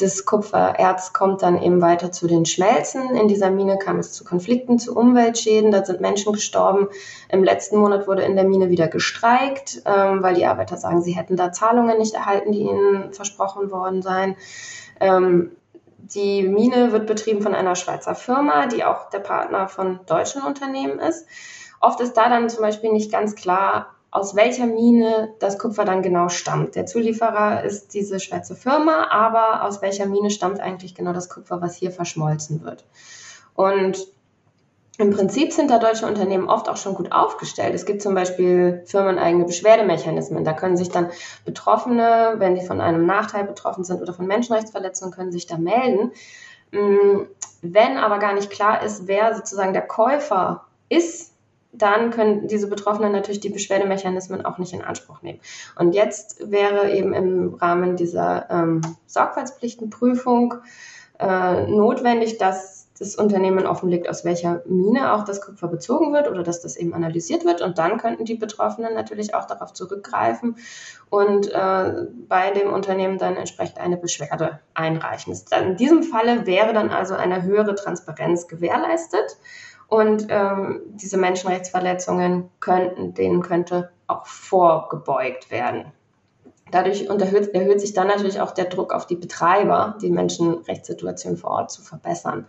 Das 0.00 0.24
Kupfererz 0.24 1.12
kommt 1.12 1.42
dann 1.42 1.60
eben 1.60 1.80
weiter 1.80 2.12
zu 2.12 2.26
den 2.28 2.46
Schmelzen. 2.46 3.16
In 3.16 3.26
dieser 3.26 3.50
Mine 3.50 3.78
kam 3.78 3.98
es 3.98 4.12
zu 4.12 4.24
Konflikten, 4.24 4.78
zu 4.78 4.96
Umweltschäden. 4.96 5.72
Da 5.72 5.84
sind 5.84 6.00
Menschen 6.00 6.32
gestorben. 6.32 6.88
Im 7.28 7.42
letzten 7.42 7.78
Monat 7.78 8.06
wurde 8.06 8.22
in 8.22 8.36
der 8.36 8.44
Mine 8.44 8.70
wieder 8.70 8.86
gestreikt, 8.86 9.82
ähm, 9.86 10.22
weil 10.22 10.34
die 10.34 10.46
Arbeiter 10.46 10.76
sagen, 10.76 11.02
sie 11.02 11.16
hätten 11.16 11.36
da 11.36 11.52
Zahlungen 11.52 11.98
nicht 11.98 12.14
erhalten, 12.14 12.52
die 12.52 12.60
ihnen 12.60 13.12
versprochen 13.12 13.70
worden 13.72 14.02
seien. 14.02 14.36
Ähm, 15.00 15.52
die 15.98 16.42
Mine 16.42 16.92
wird 16.92 17.06
betrieben 17.06 17.42
von 17.42 17.54
einer 17.54 17.74
Schweizer 17.74 18.14
Firma, 18.14 18.66
die 18.66 18.84
auch 18.84 19.10
der 19.10 19.18
Partner 19.18 19.68
von 19.68 20.00
deutschen 20.06 20.42
Unternehmen 20.42 21.00
ist. 21.00 21.26
Oft 21.80 22.00
ist 22.00 22.14
da 22.14 22.28
dann 22.28 22.48
zum 22.48 22.62
Beispiel 22.62 22.92
nicht 22.92 23.12
ganz 23.12 23.34
klar, 23.34 23.94
aus 24.10 24.34
welcher 24.34 24.66
Mine 24.66 25.34
das 25.38 25.58
Kupfer 25.58 25.84
dann 25.84 26.02
genau 26.02 26.28
stammt. 26.28 26.74
Der 26.74 26.86
Zulieferer 26.86 27.64
ist 27.64 27.92
diese 27.94 28.20
Schweizer 28.20 28.56
Firma, 28.56 29.08
aber 29.10 29.64
aus 29.64 29.82
welcher 29.82 30.06
Mine 30.06 30.30
stammt 30.30 30.60
eigentlich 30.60 30.94
genau 30.94 31.12
das 31.12 31.28
Kupfer, 31.28 31.60
was 31.60 31.76
hier 31.76 31.90
verschmolzen 31.90 32.64
wird. 32.64 32.84
Und 33.54 34.06
im 34.98 35.10
Prinzip 35.10 35.52
sind 35.52 35.70
da 35.70 35.78
deutsche 35.78 36.06
Unternehmen 36.06 36.48
oft 36.48 36.68
auch 36.68 36.76
schon 36.76 36.94
gut 36.94 37.12
aufgestellt. 37.12 37.72
Es 37.72 37.86
gibt 37.86 38.02
zum 38.02 38.14
Beispiel 38.16 38.82
firmeneigene 38.86 39.44
Beschwerdemechanismen. 39.44 40.42
Da 40.42 40.54
können 40.54 40.76
sich 40.76 40.88
dann 40.88 41.10
Betroffene, 41.44 42.34
wenn 42.38 42.58
sie 42.58 42.66
von 42.66 42.80
einem 42.80 43.06
Nachteil 43.06 43.44
betroffen 43.44 43.84
sind 43.84 44.02
oder 44.02 44.12
von 44.12 44.26
Menschenrechtsverletzungen, 44.26 45.14
können 45.14 45.30
sich 45.30 45.46
da 45.46 45.56
melden. 45.56 46.10
Mm, 46.72 47.26
wenn 47.62 47.96
aber 47.96 48.18
gar 48.18 48.34
nicht 48.34 48.50
klar 48.50 48.82
ist, 48.82 49.06
wer 49.06 49.36
sozusagen 49.36 49.72
der 49.72 49.86
Käufer 49.86 50.64
ist, 50.88 51.32
dann 51.78 52.10
können 52.10 52.48
diese 52.48 52.68
Betroffenen 52.68 53.12
natürlich 53.12 53.40
die 53.40 53.48
Beschwerdemechanismen 53.48 54.44
auch 54.44 54.58
nicht 54.58 54.72
in 54.72 54.82
Anspruch 54.82 55.22
nehmen. 55.22 55.40
Und 55.78 55.94
jetzt 55.94 56.50
wäre 56.50 56.90
eben 56.92 57.12
im 57.12 57.54
Rahmen 57.54 57.96
dieser 57.96 58.50
ähm, 58.50 58.80
Sorgfaltspflichtenprüfung 59.06 60.54
äh, 61.18 61.66
notwendig, 61.66 62.38
dass 62.38 62.78
das 62.98 63.14
Unternehmen 63.14 63.66
offenlegt, 63.66 64.08
aus 64.08 64.24
welcher 64.24 64.62
Mine 64.66 65.12
auch 65.12 65.24
das 65.24 65.40
Kupfer 65.40 65.68
bezogen 65.68 66.12
wird 66.12 66.28
oder 66.28 66.42
dass 66.42 66.62
das 66.62 66.76
eben 66.76 66.94
analysiert 66.94 67.44
wird. 67.44 67.62
Und 67.62 67.78
dann 67.78 67.98
könnten 67.98 68.24
die 68.24 68.34
Betroffenen 68.34 68.94
natürlich 68.94 69.34
auch 69.34 69.46
darauf 69.46 69.72
zurückgreifen 69.72 70.56
und 71.08 71.50
äh, 71.52 72.06
bei 72.28 72.50
dem 72.50 72.72
Unternehmen 72.72 73.18
dann 73.18 73.36
entsprechend 73.36 73.78
eine 73.78 73.96
Beschwerde 73.96 74.58
einreichen. 74.74 75.36
In 75.60 75.76
diesem 75.76 76.02
Falle 76.02 76.46
wäre 76.46 76.72
dann 76.72 76.90
also 76.90 77.14
eine 77.14 77.42
höhere 77.42 77.74
Transparenz 77.74 78.48
gewährleistet. 78.48 79.36
Und 79.88 80.26
ähm, 80.28 80.82
diese 80.88 81.16
Menschenrechtsverletzungen 81.16 82.50
könnten, 82.60 83.14
denen 83.14 83.42
könnte 83.42 83.90
auch 84.06 84.26
vorgebeugt 84.26 85.50
werden. 85.50 85.92
Dadurch 86.70 87.06
erhöht, 87.06 87.54
erhöht 87.54 87.80
sich 87.80 87.94
dann 87.94 88.08
natürlich 88.08 88.40
auch 88.40 88.50
der 88.50 88.66
Druck 88.66 88.92
auf 88.92 89.06
die 89.06 89.16
Betreiber, 89.16 89.96
die 90.02 90.10
Menschenrechtssituation 90.10 91.38
vor 91.38 91.50
Ort 91.50 91.70
zu 91.70 91.82
verbessern. 91.82 92.46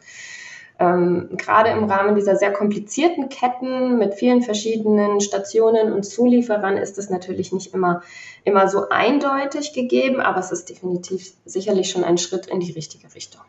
Ähm, 0.79 1.29
gerade 1.37 1.71
im 1.71 1.83
Rahmen 1.85 2.15
dieser 2.15 2.37
sehr 2.37 2.53
komplizierten 2.53 3.27
Ketten 3.27 3.97
mit 3.97 4.15
vielen 4.15 4.41
verschiedenen 4.41 5.19
Stationen 5.19 5.91
und 5.91 6.03
Zulieferern 6.03 6.77
ist 6.77 6.97
es 6.97 7.09
natürlich 7.09 7.51
nicht 7.51 7.73
immer, 7.73 8.01
immer 8.45 8.69
so 8.69 8.87
eindeutig 8.89 9.73
gegeben, 9.73 10.21
aber 10.21 10.39
es 10.39 10.51
ist 10.51 10.69
definitiv 10.69 11.33
sicherlich 11.43 11.89
schon 11.89 12.05
ein 12.05 12.17
Schritt 12.17 12.47
in 12.47 12.61
die 12.61 12.71
richtige 12.71 13.13
Richtung. 13.13 13.41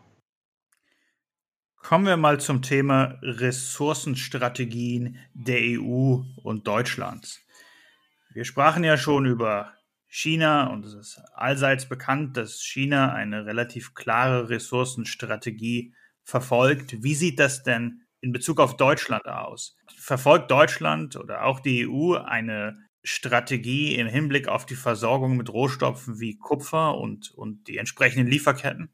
Kommen 1.83 2.05
wir 2.05 2.15
mal 2.15 2.39
zum 2.39 2.61
Thema 2.61 3.17
Ressourcenstrategien 3.21 5.17
der 5.33 5.59
EU 5.61 6.21
und 6.43 6.67
Deutschlands. 6.67 7.41
Wir 8.33 8.45
sprachen 8.45 8.83
ja 8.83 8.97
schon 8.97 9.25
über 9.25 9.73
China, 10.07 10.67
und 10.67 10.85
es 10.85 10.93
ist 10.93 11.21
allseits 11.33 11.89
bekannt, 11.89 12.37
dass 12.37 12.61
China 12.61 13.13
eine 13.13 13.45
relativ 13.45 13.93
klare 13.93 14.49
Ressourcenstrategie 14.49 15.93
verfolgt. 16.23 17.03
Wie 17.03 17.15
sieht 17.15 17.39
das 17.39 17.63
denn 17.63 18.03
in 18.21 18.31
Bezug 18.31 18.59
auf 18.59 18.77
Deutschland 18.77 19.25
aus? 19.25 19.75
Verfolgt 19.97 20.51
Deutschland 20.51 21.15
oder 21.17 21.43
auch 21.43 21.59
die 21.59 21.87
EU 21.89 22.13
eine 22.15 22.77
Strategie 23.03 23.95
im 23.95 24.07
Hinblick 24.07 24.47
auf 24.47 24.65
die 24.65 24.75
Versorgung 24.75 25.35
mit 25.35 25.51
Rohstoffen 25.51 26.19
wie 26.19 26.37
Kupfer 26.37 26.97
und, 26.97 27.31
und 27.31 27.67
die 27.67 27.77
entsprechenden 27.77 28.27
Lieferketten? 28.27 28.93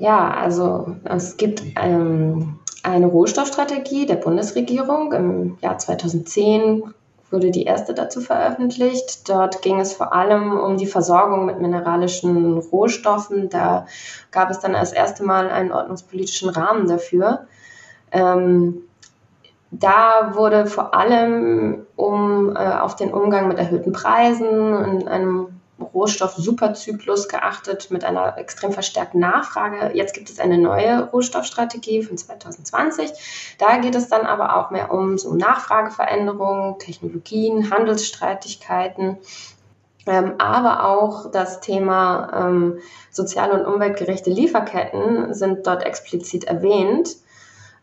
Ja, 0.00 0.30
also 0.30 0.96
es 1.04 1.36
gibt 1.36 1.62
ähm, 1.76 2.58
eine 2.82 3.06
Rohstoffstrategie 3.06 4.06
der 4.06 4.14
Bundesregierung. 4.14 5.12
Im 5.12 5.58
Jahr 5.60 5.76
2010 5.76 6.94
wurde 7.30 7.50
die 7.50 7.64
erste 7.64 7.92
dazu 7.92 8.22
veröffentlicht. 8.22 9.28
Dort 9.28 9.60
ging 9.60 9.78
es 9.78 9.92
vor 9.92 10.14
allem 10.14 10.58
um 10.58 10.78
die 10.78 10.86
Versorgung 10.86 11.44
mit 11.44 11.60
mineralischen 11.60 12.56
Rohstoffen. 12.56 13.50
Da 13.50 13.84
gab 14.30 14.48
es 14.48 14.60
dann 14.60 14.72
das 14.72 14.94
erste 14.94 15.22
Mal 15.22 15.50
einen 15.50 15.70
ordnungspolitischen 15.70 16.48
Rahmen 16.48 16.88
dafür. 16.88 17.46
Ähm, 18.10 18.78
da 19.70 20.32
wurde 20.34 20.64
vor 20.64 20.94
allem 20.94 21.86
um, 21.96 22.56
äh, 22.56 22.58
auf 22.58 22.96
den 22.96 23.12
Umgang 23.12 23.48
mit 23.48 23.58
erhöhten 23.58 23.92
Preisen 23.92 24.72
und 24.72 25.08
einem 25.08 25.59
Rohstoff-Superzyklus 25.94 27.28
geachtet 27.28 27.90
mit 27.90 28.04
einer 28.04 28.38
extrem 28.38 28.72
verstärkten 28.72 29.20
Nachfrage. 29.20 29.92
Jetzt 29.94 30.14
gibt 30.14 30.30
es 30.30 30.38
eine 30.40 30.58
neue 30.58 31.10
Rohstoffstrategie 31.10 32.02
von 32.02 32.16
2020. 32.16 33.56
Da 33.58 33.78
geht 33.78 33.94
es 33.94 34.08
dann 34.08 34.26
aber 34.26 34.56
auch 34.56 34.70
mehr 34.70 34.92
um 34.92 35.18
so 35.18 35.34
Nachfrageveränderungen, 35.34 36.78
Technologien, 36.78 37.70
Handelsstreitigkeiten. 37.70 39.18
Ähm, 40.06 40.34
aber 40.38 40.86
auch 40.86 41.30
das 41.30 41.60
Thema 41.60 42.30
ähm, 42.34 42.78
soziale 43.10 43.52
und 43.52 43.72
umweltgerechte 43.72 44.30
Lieferketten 44.30 45.34
sind 45.34 45.66
dort 45.66 45.84
explizit 45.84 46.44
erwähnt. 46.44 47.16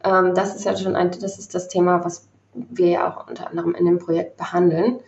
Ähm, 0.04 0.34
das 0.34 0.56
ist 0.56 0.66
ja 0.66 0.76
schon 0.76 0.96
ein, 0.96 1.12
das 1.12 1.38
ist 1.38 1.54
das 1.54 1.68
Thema, 1.68 2.04
was 2.04 2.28
wir 2.54 2.88
ja 2.88 3.08
auch 3.10 3.28
unter 3.28 3.48
anderem 3.50 3.76
in 3.76 3.86
dem 3.86 4.00
Projekt 4.00 4.38
behandeln. 4.38 5.00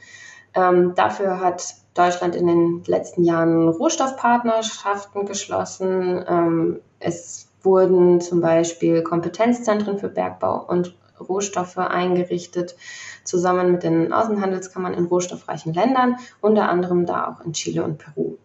Ähm, 0.53 0.93
dafür 0.95 1.39
hat 1.39 1.75
Deutschland 1.93 2.35
in 2.35 2.47
den 2.47 2.83
letzten 2.85 3.23
Jahren 3.23 3.67
Rohstoffpartnerschaften 3.67 5.25
geschlossen. 5.25 6.23
Ähm, 6.27 6.79
es 6.99 7.47
wurden 7.61 8.21
zum 8.21 8.41
Beispiel 8.41 9.03
Kompetenzzentren 9.03 9.99
für 9.99 10.09
Bergbau 10.09 10.65
und 10.67 10.95
Rohstoffe 11.19 11.77
eingerichtet, 11.77 12.75
zusammen 13.23 13.71
mit 13.71 13.83
den 13.83 14.13
Außenhandelskammern 14.13 14.93
in 14.93 15.05
rohstoffreichen 15.05 15.73
Ländern, 15.73 16.15
unter 16.41 16.69
anderem 16.69 17.05
da 17.05 17.27
auch 17.27 17.45
in 17.45 17.53
Chile 17.53 17.83
und 17.83 17.97
Peru. 17.97 18.37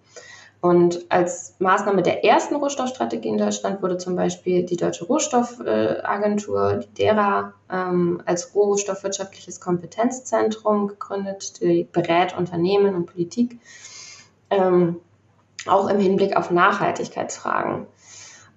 Und 0.64 1.04
als 1.10 1.56
Maßnahme 1.58 2.00
der 2.00 2.24
ersten 2.24 2.54
Rohstoffstrategie 2.54 3.28
in 3.28 3.36
Deutschland 3.36 3.82
wurde 3.82 3.98
zum 3.98 4.16
Beispiel 4.16 4.62
die 4.64 4.78
Deutsche 4.78 5.04
Rohstoffagentur, 5.04 6.76
die 6.76 6.94
DERA, 6.94 7.52
ähm, 7.70 8.22
als 8.24 8.54
rohstoffwirtschaftliches 8.54 9.60
Kompetenzzentrum 9.60 10.88
gegründet, 10.88 11.60
die 11.60 11.86
berät 11.92 12.34
Unternehmen 12.38 12.94
und 12.94 13.04
Politik, 13.04 13.60
ähm, 14.48 15.00
auch 15.66 15.90
im 15.90 15.98
Hinblick 15.98 16.34
auf 16.34 16.50
Nachhaltigkeitsfragen. 16.50 17.86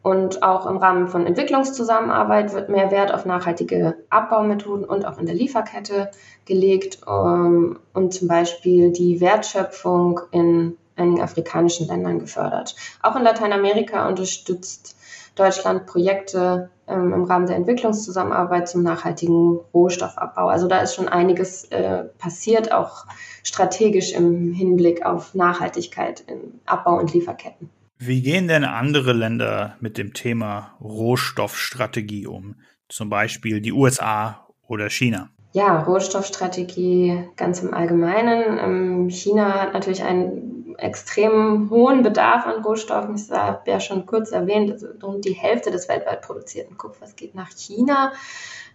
Und 0.01 0.43
auch 0.43 0.65
im 0.65 0.77
Rahmen 0.77 1.09
von 1.09 1.27
Entwicklungszusammenarbeit 1.27 2.53
wird 2.53 2.69
mehr 2.69 2.89
Wert 2.89 3.13
auf 3.13 3.25
nachhaltige 3.25 3.97
Abbaumethoden 4.09 4.85
und 4.85 5.05
auch 5.05 5.17
in 5.17 5.25
der 5.25 5.35
Lieferkette 5.35 6.11
gelegt 6.45 7.05
um, 7.05 7.79
und 7.93 8.13
zum 8.13 8.29
Beispiel 8.29 8.93
die 8.93 9.19
Wertschöpfung 9.19 10.21
in 10.31 10.77
einigen 10.97 11.21
afrikanischen 11.21 11.87
Ländern 11.87 12.19
gefördert. 12.19 12.75
Auch 13.01 13.15
in 13.15 13.23
Lateinamerika 13.23 14.07
unterstützt 14.07 14.97
Deutschland 15.35 15.85
Projekte 15.85 16.69
ähm, 16.87 17.13
im 17.13 17.23
Rahmen 17.23 17.47
der 17.47 17.55
Entwicklungszusammenarbeit 17.55 18.67
zum 18.67 18.83
nachhaltigen 18.83 19.59
Rohstoffabbau. 19.73 20.47
Also 20.47 20.67
da 20.67 20.79
ist 20.79 20.95
schon 20.95 21.07
einiges 21.07 21.65
äh, 21.65 22.05
passiert, 22.17 22.71
auch 22.71 23.05
strategisch 23.43 24.13
im 24.13 24.51
Hinblick 24.53 25.05
auf 25.05 25.35
Nachhaltigkeit 25.35 26.23
im 26.27 26.59
Abbau 26.65 26.97
und 26.97 27.13
Lieferketten. 27.13 27.69
Wie 27.99 28.21
gehen 28.21 28.47
denn 28.47 28.63
andere 28.63 29.13
Länder 29.13 29.75
mit 29.79 29.97
dem 29.97 30.13
Thema 30.13 30.75
Rohstoffstrategie 30.81 32.27
um? 32.27 32.55
Zum 32.89 33.09
Beispiel 33.09 33.59
die 33.59 33.73
USA 33.73 34.47
oder 34.67 34.89
China? 34.89 35.29
Ja, 35.53 35.81
Rohstoffstrategie 35.81 37.23
ganz 37.35 37.61
im 37.61 37.73
Allgemeinen. 37.73 38.59
Ähm, 38.59 39.09
China 39.09 39.61
hat 39.61 39.73
natürlich 39.73 40.03
einen 40.03 40.56
extrem 40.77 41.69
hohen 41.69 42.03
Bedarf 42.03 42.45
an 42.45 42.63
Rohstoffen. 42.63 43.15
Ich 43.15 43.29
habe 43.31 43.69
ja 43.69 43.79
schon 43.79 44.05
kurz 44.05 44.31
erwähnt, 44.31 44.71
also 44.71 44.87
rund 45.03 45.25
die 45.25 45.33
Hälfte 45.33 45.71
des 45.71 45.89
weltweit 45.89 46.21
produzierten 46.21 46.77
Kupfers 46.77 47.15
geht 47.15 47.35
nach 47.35 47.49
China. 47.49 48.13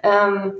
Ähm, 0.02 0.54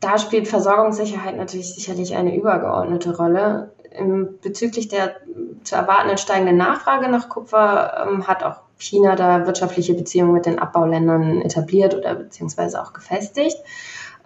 da 0.00 0.18
spielt 0.18 0.48
Versorgungssicherheit 0.48 1.36
natürlich 1.36 1.74
sicherlich 1.74 2.14
eine 2.14 2.34
übergeordnete 2.36 3.16
Rolle. 3.16 3.72
Ähm, 3.92 4.38
bezüglich 4.42 4.88
der 4.88 5.16
zu 5.64 5.74
erwartenden 5.74 6.18
steigenden 6.18 6.56
Nachfrage 6.56 7.08
nach 7.08 7.28
Kupfer 7.28 8.06
ähm, 8.06 8.26
hat 8.26 8.42
auch 8.42 8.60
China 8.78 9.16
da 9.16 9.46
wirtschaftliche 9.46 9.94
Beziehungen 9.94 10.32
mit 10.32 10.46
den 10.46 10.58
Abbauländern 10.58 11.40
etabliert 11.42 11.94
oder 11.94 12.14
beziehungsweise 12.14 12.80
auch 12.80 12.92
gefestigt. 12.92 13.56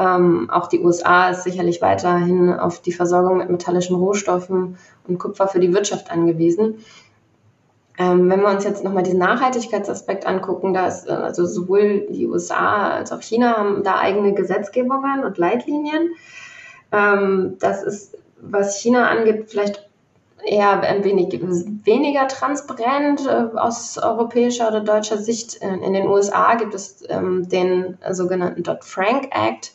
Ähm, 0.01 0.49
auch 0.51 0.67
die 0.67 0.81
USA 0.81 1.29
ist 1.29 1.45
sicherlich 1.45 1.83
weiterhin 1.83 2.55
auf 2.55 2.81
die 2.81 2.93
Versorgung 2.93 3.37
mit 3.37 3.51
metallischen 3.51 3.97
Rohstoffen 3.97 4.79
und 5.07 5.19
Kupfer 5.19 5.47
für 5.47 5.61
die 5.61 5.75
Wirtschaft 5.75 6.11
angewiesen. 6.11 6.79
Ähm, 7.99 8.31
wenn 8.31 8.41
wir 8.41 8.49
uns 8.49 8.65
jetzt 8.65 8.83
nochmal 8.83 9.03
diesen 9.03 9.19
Nachhaltigkeitsaspekt 9.19 10.27
angucken, 10.27 10.73
da 10.73 10.87
ist 10.87 11.07
äh, 11.07 11.13
also 11.13 11.45
sowohl 11.45 12.07
die 12.09 12.27
USA 12.27 12.93
als 12.93 13.13
auch 13.13 13.21
China 13.21 13.59
haben 13.59 13.83
da 13.83 13.99
eigene 13.99 14.33
Gesetzgebungen 14.33 15.23
und 15.23 15.37
Leitlinien. 15.37 16.13
Ähm, 16.93 17.57
das 17.61 17.83
ist, 17.83 18.17
was 18.41 18.81
China 18.81 19.07
angeht, 19.07 19.51
vielleicht 19.51 19.90
eher 20.45 20.81
ein 20.81 21.05
wenig 21.05 21.33
weniger 21.85 22.29
transparent 22.29 23.27
äh, 23.27 23.57
aus 23.57 23.99
europäischer 23.99 24.69
oder 24.69 24.81
deutscher 24.81 25.19
Sicht. 25.19 25.61
Äh, 25.63 25.75
in 25.75 25.93
den 25.93 26.07
USA 26.07 26.55
gibt 26.55 26.75
es 26.75 27.05
ähm, 27.09 27.49
den 27.49 27.99
sogenannten 28.11 28.63
Dodd-Frank 28.63 29.29
Act. 29.33 29.73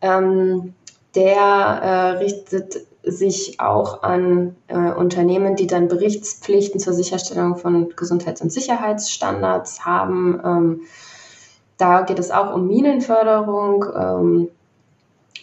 Ähm, 0.00 0.74
der 1.14 1.36
äh, 1.36 2.10
richtet 2.18 2.86
sich 3.02 3.58
auch 3.58 4.02
an 4.02 4.56
äh, 4.68 4.76
Unternehmen, 4.76 5.56
die 5.56 5.66
dann 5.66 5.88
Berichtspflichten 5.88 6.80
zur 6.80 6.92
Sicherstellung 6.92 7.56
von 7.56 7.90
Gesundheits- 7.96 8.42
und 8.42 8.52
Sicherheitsstandards 8.52 9.84
haben. 9.84 10.40
Ähm, 10.44 10.80
da 11.78 12.02
geht 12.02 12.18
es 12.18 12.30
auch 12.30 12.54
um 12.54 12.66
Minenförderung. 12.66 13.84
Ähm, 13.96 14.48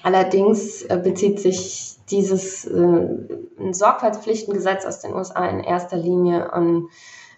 allerdings 0.03 0.83
äh, 0.83 0.99
bezieht 1.01 1.39
sich 1.39 1.94
dieses 2.09 2.65
äh, 2.65 3.07
Sorgfaltspflichtengesetz 3.71 4.85
aus 4.85 4.99
den 4.99 5.13
USA 5.13 5.47
in 5.47 5.59
erster 5.61 5.97
Linie 5.97 6.53
an 6.53 6.87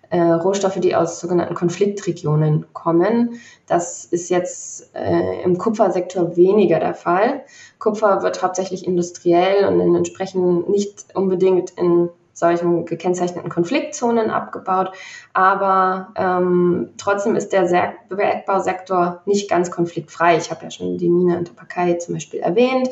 äh, 0.09 0.21
Rohstoffe, 0.21 0.79
die 0.79 0.95
aus 0.95 1.19
sogenannten 1.19 1.55
Konfliktregionen 1.55 2.65
kommen. 2.73 3.39
Das 3.67 4.05
ist 4.05 4.29
jetzt 4.29 4.95
äh, 4.95 5.41
im 5.43 5.57
Kupfersektor 5.57 6.37
weniger 6.37 6.79
der 6.79 6.93
Fall. 6.93 7.43
Kupfer 7.79 8.23
wird 8.23 8.41
hauptsächlich 8.41 8.85
industriell 8.85 9.65
und 9.67 9.79
in 9.79 9.95
entsprechend 9.95 10.69
nicht 10.69 11.07
unbedingt 11.13 11.71
in 11.71 12.09
solchen 12.31 12.85
gekennzeichneten 12.85 13.49
Konfliktzonen 13.49 14.29
abgebaut. 14.29 14.91
Aber 15.33 16.13
ähm, 16.15 16.89
trotzdem 16.97 17.35
ist 17.35 17.51
der 17.51 17.95
Bergbausektor 18.09 19.21
nicht 19.25 19.49
ganz 19.49 19.71
konfliktfrei. 19.71 20.37
Ich 20.37 20.51
habe 20.51 20.63
ja 20.63 20.71
schon 20.71 20.97
die 20.97 21.09
Mine 21.09 21.37
in 21.37 21.45
Tapakai 21.45 21.95
zum 21.95 22.13
Beispiel 22.13 22.39
erwähnt. 22.39 22.89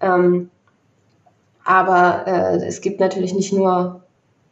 Ähm, 0.00 0.50
aber 1.70 2.26
äh, 2.26 2.66
es 2.66 2.80
gibt 2.80 2.98
natürlich 2.98 3.32
nicht 3.32 3.52
nur 3.52 4.02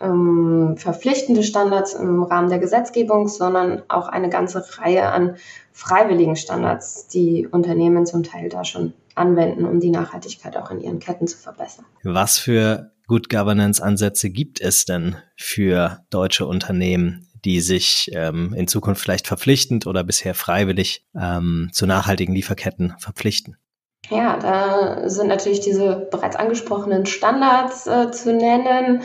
ähm, 0.00 0.76
verpflichtende 0.76 1.42
Standards 1.42 1.92
im 1.94 2.22
Rahmen 2.22 2.48
der 2.48 2.61
Gesetzgebung, 2.61 3.26
sondern 3.26 3.83
auch 3.88 4.07
eine 4.07 4.28
ganze 4.28 4.64
Reihe 4.78 5.09
an 5.11 5.35
freiwilligen 5.72 6.37
Standards, 6.37 7.09
die 7.09 7.48
Unternehmen 7.48 8.07
zum 8.07 8.22
Teil 8.22 8.48
da 8.48 8.64
schon 8.64 8.92
anwenden, 9.16 9.64
um 9.64 9.81
die 9.81 9.90
Nachhaltigkeit 9.90 10.57
auch 10.57 10.70
in 10.70 10.81
ihren 10.81 11.00
Ketten 11.00 11.26
zu 11.26 11.37
verbessern. 11.37 11.87
Was 12.04 12.38
für 12.38 12.92
Good 13.09 13.28
Governance-Ansätze 13.28 14.31
gibt 14.31 14.61
es 14.61 14.85
denn 14.85 15.16
für 15.37 16.04
deutsche 16.11 16.46
Unternehmen, 16.46 17.26
die 17.44 17.61
sich 17.61 18.12
ähm, 18.14 18.54
in 18.54 18.68
Zukunft 18.68 19.02
vielleicht 19.02 19.26
verpflichtend 19.26 19.88
oder 19.88 20.04
bisher 20.04 20.35
freiwillig 20.35 21.04
ähm, 21.20 21.70
zu 21.72 21.85
nachhaltigen 21.87 22.33
Lieferketten 22.33 22.94
verpflichten? 23.00 23.57
Ja, 24.11 24.38
da 24.38 25.09
sind 25.09 25.29
natürlich 25.29 25.61
diese 25.61 26.09
bereits 26.11 26.37
angesprochenen 26.37 27.05
Standards 27.05 27.87
äh, 27.87 28.11
zu 28.11 28.33
nennen. 28.33 29.03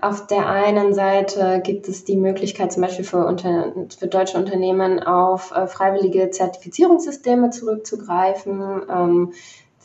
Auf 0.00 0.26
der 0.26 0.46
einen 0.48 0.94
Seite 0.94 1.60
gibt 1.62 1.88
es 1.88 2.04
die 2.04 2.16
Möglichkeit, 2.16 2.72
zum 2.72 2.82
Beispiel 2.82 3.04
für, 3.04 3.26
unter, 3.26 3.72
für 3.98 4.06
deutsche 4.06 4.38
Unternehmen 4.38 5.02
auf 5.02 5.52
äh, 5.52 5.66
freiwillige 5.66 6.30
Zertifizierungssysteme 6.30 7.50
zurückzugreifen. 7.50 8.82
Ähm, 8.90 9.32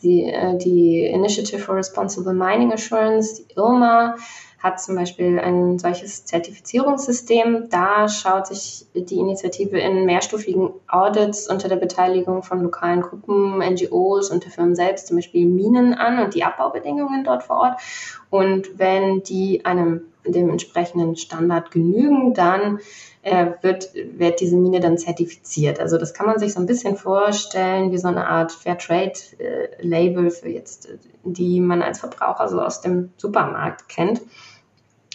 die, 0.04 0.24
äh, 0.24 0.58
die 0.58 1.06
Initiative 1.06 1.60
for 1.60 1.76
Responsible 1.76 2.34
Mining 2.34 2.72
Assurance, 2.74 3.36
die 3.36 3.54
IRMA, 3.56 4.16
hat 4.62 4.80
zum 4.80 4.96
Beispiel 4.96 5.40
ein 5.40 5.80
solches 5.80 6.26
Zertifizierungssystem. 6.26 7.68
Da 7.70 8.08
schaut 8.08 8.48
sich 8.48 8.86
die 8.94 9.18
Initiative 9.18 9.80
in 9.80 10.06
mehrstufigen 10.06 10.70
Audits 10.88 11.50
unter 11.50 11.68
der 11.68 11.78
Beteiligung 11.78 12.44
von 12.44 12.62
lokalen 12.62 13.02
Gruppen, 13.02 13.60
NGOs 13.60 14.30
und 14.30 14.44
der 14.44 14.52
Firmen 14.52 14.76
selbst, 14.76 15.08
zum 15.08 15.18
Beispiel 15.18 15.48
Minen 15.48 15.96
an 15.96 16.20
und 16.20 16.36
die 16.36 16.44
Abbaubedingungen 16.44 17.24
dort 17.24 17.44
vor 17.44 17.58
Ort. 17.58 17.82
Und 18.30 18.78
wenn 18.78 19.24
die 19.24 19.66
einem 19.66 20.02
dem 20.26 20.50
entsprechenden 20.50 21.16
Standard 21.16 21.72
genügen, 21.72 22.34
dann 22.34 22.80
äh, 23.24 23.48
wird, 23.62 23.90
wird 23.96 24.40
diese 24.40 24.56
Mine 24.56 24.80
dann 24.80 24.98
zertifiziert. 24.98 25.80
Also 25.80 25.98
das 25.98 26.14
kann 26.14 26.26
man 26.26 26.40
sich 26.40 26.54
so 26.54 26.60
ein 26.60 26.66
bisschen 26.66 26.96
vorstellen 26.96 27.92
wie 27.92 27.98
so 27.98 28.08
eine 28.08 28.28
Art 28.28 28.52
Fairtrade-Label 28.52 30.28
äh, 30.28 30.32
für 30.32 30.50
jetzt, 30.50 30.90
äh, 30.90 30.98
die 31.24 31.60
man 31.60 31.82
als 31.82 32.00
Verbraucher 32.00 32.48
so 32.50 32.62
aus 32.62 32.82
dem 32.82 33.12
Supermarkt 33.18 33.90
kennt. 33.90 34.22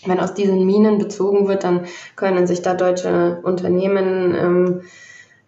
Wenn 0.06 0.20
aus 0.20 0.34
diesen 0.34 0.64
Minen 0.66 0.98
bezogen 0.98 1.48
wird, 1.48 1.64
dann 1.64 1.86
können 2.14 2.46
sich 2.46 2.62
da 2.62 2.74
deutsche 2.74 3.40
Unternehmen 3.42 4.34
ähm, 4.34 4.82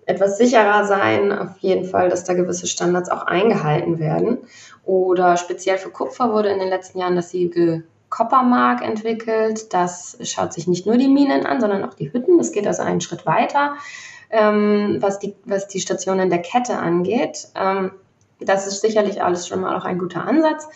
etwas 0.07 0.39
sicherer 0.39 0.85
sein, 0.85 1.33
auf 1.33 1.59
jeden 1.59 1.85
Fall, 1.85 2.09
dass 2.09 2.25
da 2.25 2.33
gewisse 2.33 2.67
Standards 2.67 3.11
auch 3.11 3.23
eingehalten 3.23 3.99
werden. 3.99 4.39
Oder 4.85 5.37
speziell 5.37 5.77
für 5.77 5.91
Kupfer 5.91 6.33
wurde 6.33 6.49
in 6.49 6.59
den 6.59 6.69
letzten 6.69 6.99
Jahren 6.99 7.15
das 7.15 7.31
Siegel 7.31 7.85
Coppermark 8.09 8.83
entwickelt. 8.83 9.75
Das 9.75 10.17
schaut 10.23 10.55
sich 10.55 10.67
nicht 10.67 10.87
nur 10.87 10.97
die 10.97 11.09
Minen 11.09 11.45
an, 11.45 11.61
sondern 11.61 11.85
auch 11.85 11.95
die 11.95 12.11
Hütten. 12.13 12.39
Das 12.39 12.53
geht 12.53 12.67
also 12.67 12.83
einen 12.83 13.03
Schritt 13.03 13.27
weiter, 13.27 13.75
ähm, 14.31 14.97
was, 15.01 15.19
die, 15.19 15.35
was 15.45 15.69
die 15.69 15.81
Stationen 15.81 16.31
der 16.31 16.41
Kette 16.41 16.79
angeht. 16.79 17.49
Ähm, 17.55 17.93
das 18.41 18.67
ist 18.67 18.81
sicherlich 18.81 19.23
alles 19.23 19.47
schon 19.47 19.61
mal 19.61 19.77
auch 19.77 19.85
ein 19.85 19.99
guter 19.99 20.25
Ansatz. 20.25 20.69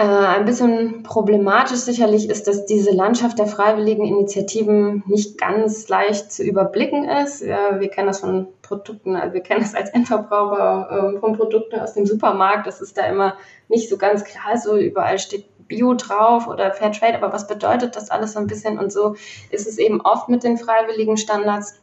Äh, 0.00 0.04
ein 0.04 0.46
bisschen 0.46 1.02
problematisch 1.02 1.80
sicherlich 1.80 2.30
ist, 2.30 2.48
dass 2.48 2.64
diese 2.64 2.90
Landschaft 2.90 3.38
der 3.38 3.46
freiwilligen 3.46 4.06
Initiativen 4.06 5.02
nicht 5.06 5.36
ganz 5.36 5.86
leicht 5.90 6.32
zu 6.32 6.42
überblicken 6.42 7.06
ist. 7.06 7.42
wir 7.42 7.88
kennen 7.90 8.06
das 8.06 8.20
von 8.20 8.48
Produkten, 8.62 9.14
also 9.14 9.34
wir 9.34 9.42
kennen 9.42 9.60
das 9.60 9.74
als 9.74 9.90
Endverbraucher 9.90 11.16
äh, 11.16 11.18
von 11.18 11.36
Produkten 11.36 11.78
aus 11.78 11.92
dem 11.92 12.06
Supermarkt. 12.06 12.66
Das 12.66 12.80
ist 12.80 12.96
da 12.96 13.02
immer 13.02 13.36
nicht 13.68 13.90
so 13.90 13.98
ganz 13.98 14.24
klar. 14.24 14.56
So 14.56 14.78
überall 14.78 15.18
steht 15.18 15.44
Bio 15.68 15.92
drauf 15.92 16.46
oder 16.46 16.72
Fairtrade, 16.72 17.22
aber 17.22 17.34
was 17.34 17.46
bedeutet 17.46 17.94
das 17.94 18.10
alles 18.10 18.32
so 18.32 18.38
ein 18.38 18.46
bisschen? 18.46 18.78
Und 18.78 18.90
so 18.90 19.16
ist 19.50 19.68
es 19.68 19.76
eben 19.76 20.00
oft 20.00 20.30
mit 20.30 20.44
den 20.44 20.56
freiwilligen 20.56 21.18
Standards, 21.18 21.78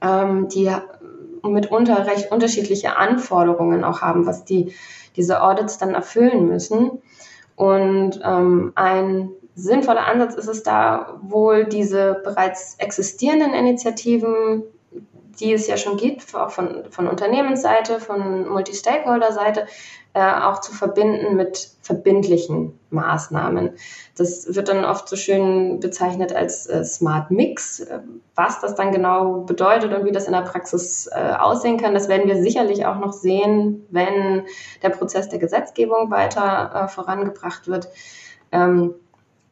ähm, 0.00 0.46
die 0.46 0.70
mitunter 1.42 2.06
recht 2.06 2.30
unterschiedliche 2.30 2.96
Anforderungen 2.98 3.82
auch 3.82 4.00
haben, 4.00 4.26
was 4.26 4.44
die, 4.44 4.72
diese 5.16 5.42
Audits 5.42 5.78
dann 5.78 5.94
erfüllen 5.94 6.46
müssen. 6.46 7.02
Und 7.56 8.20
ähm, 8.24 8.72
ein 8.74 9.30
sinnvoller 9.54 10.06
Ansatz 10.06 10.34
ist 10.34 10.48
es 10.48 10.62
da 10.62 11.20
wohl, 11.22 11.66
diese 11.66 12.20
bereits 12.24 12.76
existierenden 12.78 13.52
Initiativen 13.52 14.64
die 15.40 15.52
es 15.52 15.66
ja 15.66 15.76
schon 15.76 15.96
gibt, 15.96 16.34
auch 16.34 16.50
von, 16.50 16.84
von 16.90 17.08
Unternehmensseite, 17.08 18.00
von 18.00 18.48
Multi-Stakeholder-Seite, 18.48 19.66
äh, 20.14 20.20
auch 20.20 20.60
zu 20.60 20.72
verbinden 20.72 21.36
mit 21.36 21.70
verbindlichen 21.80 22.78
Maßnahmen. 22.90 23.70
Das 24.16 24.54
wird 24.54 24.68
dann 24.68 24.84
oft 24.84 25.08
so 25.08 25.16
schön 25.16 25.80
bezeichnet 25.80 26.34
als 26.34 26.66
äh, 26.66 26.84
Smart 26.84 27.30
Mix. 27.30 27.86
Was 28.34 28.60
das 28.60 28.74
dann 28.74 28.92
genau 28.92 29.40
bedeutet 29.40 29.94
und 29.94 30.04
wie 30.04 30.12
das 30.12 30.26
in 30.26 30.32
der 30.32 30.42
Praxis 30.42 31.08
äh, 31.10 31.32
aussehen 31.32 31.78
kann, 31.78 31.94
das 31.94 32.08
werden 32.08 32.28
wir 32.28 32.42
sicherlich 32.42 32.84
auch 32.84 32.98
noch 32.98 33.12
sehen, 33.12 33.86
wenn 33.90 34.44
der 34.82 34.90
Prozess 34.90 35.28
der 35.30 35.38
Gesetzgebung 35.38 36.10
weiter 36.10 36.72
äh, 36.74 36.88
vorangebracht 36.88 37.68
wird. 37.68 37.88
Ähm, 38.52 38.94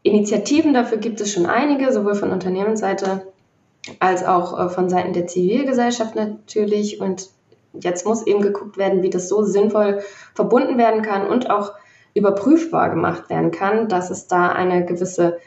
Initiativen 0.02 0.74
dafür 0.74 0.98
gibt 0.98 1.20
es 1.20 1.32
schon 1.32 1.46
einige, 1.46 1.92
sowohl 1.92 2.14
von 2.14 2.32
Unternehmensseite 2.32 3.26
als 3.98 4.24
auch 4.24 4.58
äh, 4.58 4.68
von 4.68 4.88
Seiten 4.88 5.12
der 5.12 5.26
Zivilgesellschaft 5.26 6.14
natürlich. 6.14 7.00
Und 7.00 7.30
jetzt 7.72 8.06
muss 8.06 8.26
eben 8.26 8.42
geguckt 8.42 8.76
werden, 8.76 9.02
wie 9.02 9.10
das 9.10 9.28
so 9.28 9.42
sinnvoll 9.42 10.02
verbunden 10.34 10.78
werden 10.78 11.02
kann 11.02 11.26
und 11.26 11.50
auch 11.50 11.72
überprüfbar 12.14 12.90
gemacht 12.90 13.30
werden 13.30 13.50
kann, 13.50 13.88
dass 13.88 14.10
es 14.10 14.26
da 14.26 14.48
eine 14.48 14.84
gewisse 14.84 15.38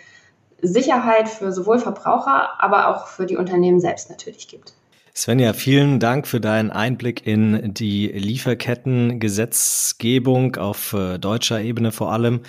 Sicherheit 0.62 1.28
für 1.28 1.52
sowohl 1.52 1.78
Verbraucher, 1.78 2.62
aber 2.62 2.88
auch 2.88 3.08
für 3.08 3.26
die 3.26 3.36
Unternehmen 3.36 3.82
selbst 3.82 4.10
natürlich 4.10 4.48
gibt. 4.48 4.74
Svenja, 5.16 5.54
vielen 5.54 6.00
Dank 6.00 6.28
für 6.28 6.42
deinen 6.42 6.72
Einblick 6.72 7.28
in 7.28 7.76
die 7.76 8.08
Lieferkettengesetzgebung 8.08 10.56
auf 10.56 10.94
äh, 10.94 11.20
deutscher 11.20 11.62
Ebene 11.62 11.92
vor 11.92 12.12
allem 12.12 12.42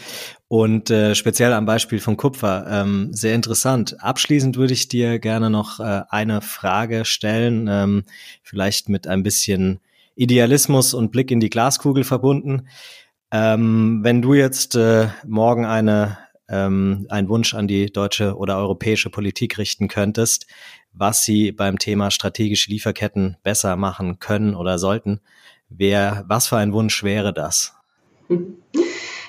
und 0.49 0.89
äh, 0.89 1.15
speziell 1.15 1.53
am 1.53 1.67
Beispiel 1.67 2.01
von 2.01 2.17
Kupfer. 2.17 2.65
Ähm, 2.67 3.13
sehr 3.13 3.35
interessant. 3.35 4.03
Abschließend 4.03 4.57
würde 4.57 4.73
ich 4.73 4.89
dir 4.89 5.19
gerne 5.19 5.51
noch 5.51 5.79
äh, 5.79 6.05
eine 6.09 6.41
Frage 6.41 7.05
stellen, 7.05 7.69
ähm, 7.69 8.05
vielleicht 8.43 8.89
mit 8.89 9.07
ein 9.07 9.23
bisschen 9.23 9.81
Idealismus 10.15 10.95
und 10.95 11.13
Blick 11.13 11.31
in 11.31 11.41
die 11.41 11.51
Glaskugel 11.51 12.03
verbunden. 12.03 12.67
Ähm, 13.31 14.01
wenn 14.03 14.23
du 14.23 14.33
jetzt 14.33 14.75
äh, 14.75 15.09
morgen 15.27 15.67
eine 15.67 16.17
ähm, 16.49 17.07
einen 17.09 17.29
Wunsch 17.29 17.55
an 17.55 17.69
die 17.69 17.87
deutsche 17.87 18.37
oder 18.37 18.59
europäische 18.59 19.11
Politik 19.11 19.59
richten 19.59 19.89
könntest, 19.89 20.47
was 20.95 21.23
sie 21.23 21.53
beim 21.53 21.79
Thema 21.79 22.11
strategische 22.11 22.71
Lieferketten 22.71 23.37
besser 23.43 23.77
machen 23.77 24.19
können 24.21 24.55
oder 24.55 24.79
sollten. 24.79 25.21
Wer, 25.69 26.25
was 26.29 26.47
für 26.47 26.57
ein 26.57 26.73
Wunsch 26.73 27.03
wäre 27.03 27.33
das? 27.33 27.75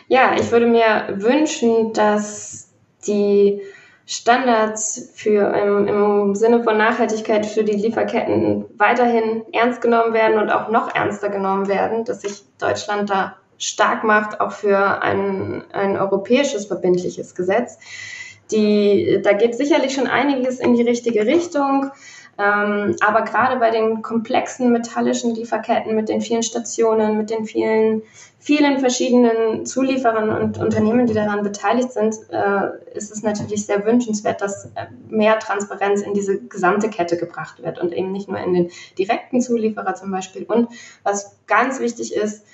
Ja, 0.08 0.36
ich 0.40 0.52
würde 0.52 0.68
mir 0.68 1.16
wünschen, 1.16 1.92
dass 1.94 2.70
die 3.08 3.60
Standards 4.06 5.12
für 5.16 5.52
im, 5.56 5.88
im 5.88 6.36
Sinne 6.36 6.64
von 6.64 6.78
Nachhaltigkeit 6.78 7.46
für 7.46 7.64
die 7.64 7.74
Lieferketten 7.74 8.66
weiterhin 8.78 9.44
ernst 9.52 9.82
genommen 9.82 10.14
werden 10.14 10.40
und 10.40 10.52
auch 10.52 10.70
noch 10.70 10.94
ernster 10.94 11.30
genommen 11.30 11.68
werden, 11.68 12.06
dass 12.06 12.22
sich 12.22 12.44
Deutschland 12.60 13.10
da 13.10 13.38
stark 13.58 14.04
macht, 14.04 14.42
auch 14.42 14.52
für 14.52 15.02
ein, 15.02 15.64
ein 15.74 15.98
europäisches 15.98 16.68
verbindliches 16.68 17.34
Gesetz. 17.34 17.80
Die, 18.52 19.20
da 19.24 19.34
geht 19.34 19.56
sicherlich 19.56 19.94
schon 19.94 20.08
einiges 20.08 20.60
in 20.60 20.76
die 20.76 20.84
richtige 20.84 21.26
Richtung. 21.26 21.92
Ähm, 22.38 22.98
aber 23.00 23.22
gerade 23.22 23.58
bei 23.58 23.72
den 23.72 24.02
komplexen 24.02 24.72
metallischen 24.72 25.34
Lieferketten 25.34 25.96
mit 25.96 26.10
den 26.10 26.20
vielen 26.20 26.44
Stationen, 26.44 27.18
mit 27.18 27.30
den 27.30 27.46
vielen, 27.46 28.02
vielen 28.40 28.80
verschiedenen 28.80 29.66
Zulieferern 29.66 30.30
und 30.30 30.58
Unternehmen, 30.58 31.08
die 31.08 31.14
daran 31.14 31.44
beteiligt 31.44 31.94
sind, 31.94 32.16
äh, 32.32 32.94
ist 32.94 33.12
es 33.14 33.24
natürlich 33.24 33.66
sehr 33.66 33.86
wünschenswert, 33.86 34.42
dass 34.42 34.66
äh, 34.66 34.88
mehr 35.08 35.40
Transparenz 35.40 36.02
in 36.02 36.14
diese 36.14 36.38
gesamte 36.38 36.90
Kette 36.90 37.16
gebracht 37.16 37.64
wird 37.64 37.80
und 37.80 37.94
eben 37.94 38.12
nicht 38.12 38.28
nur 38.28 38.40
in 38.40 38.54
den 38.54 38.72
direkten 38.98 39.40
Zulieferer 39.40 39.96
zum 39.96 40.12
Beispiel. 40.12 40.44
Und 40.44 40.68
was 41.04 41.38
ganz 41.48 41.80
wichtig 41.80 42.14
ist, 42.14 42.46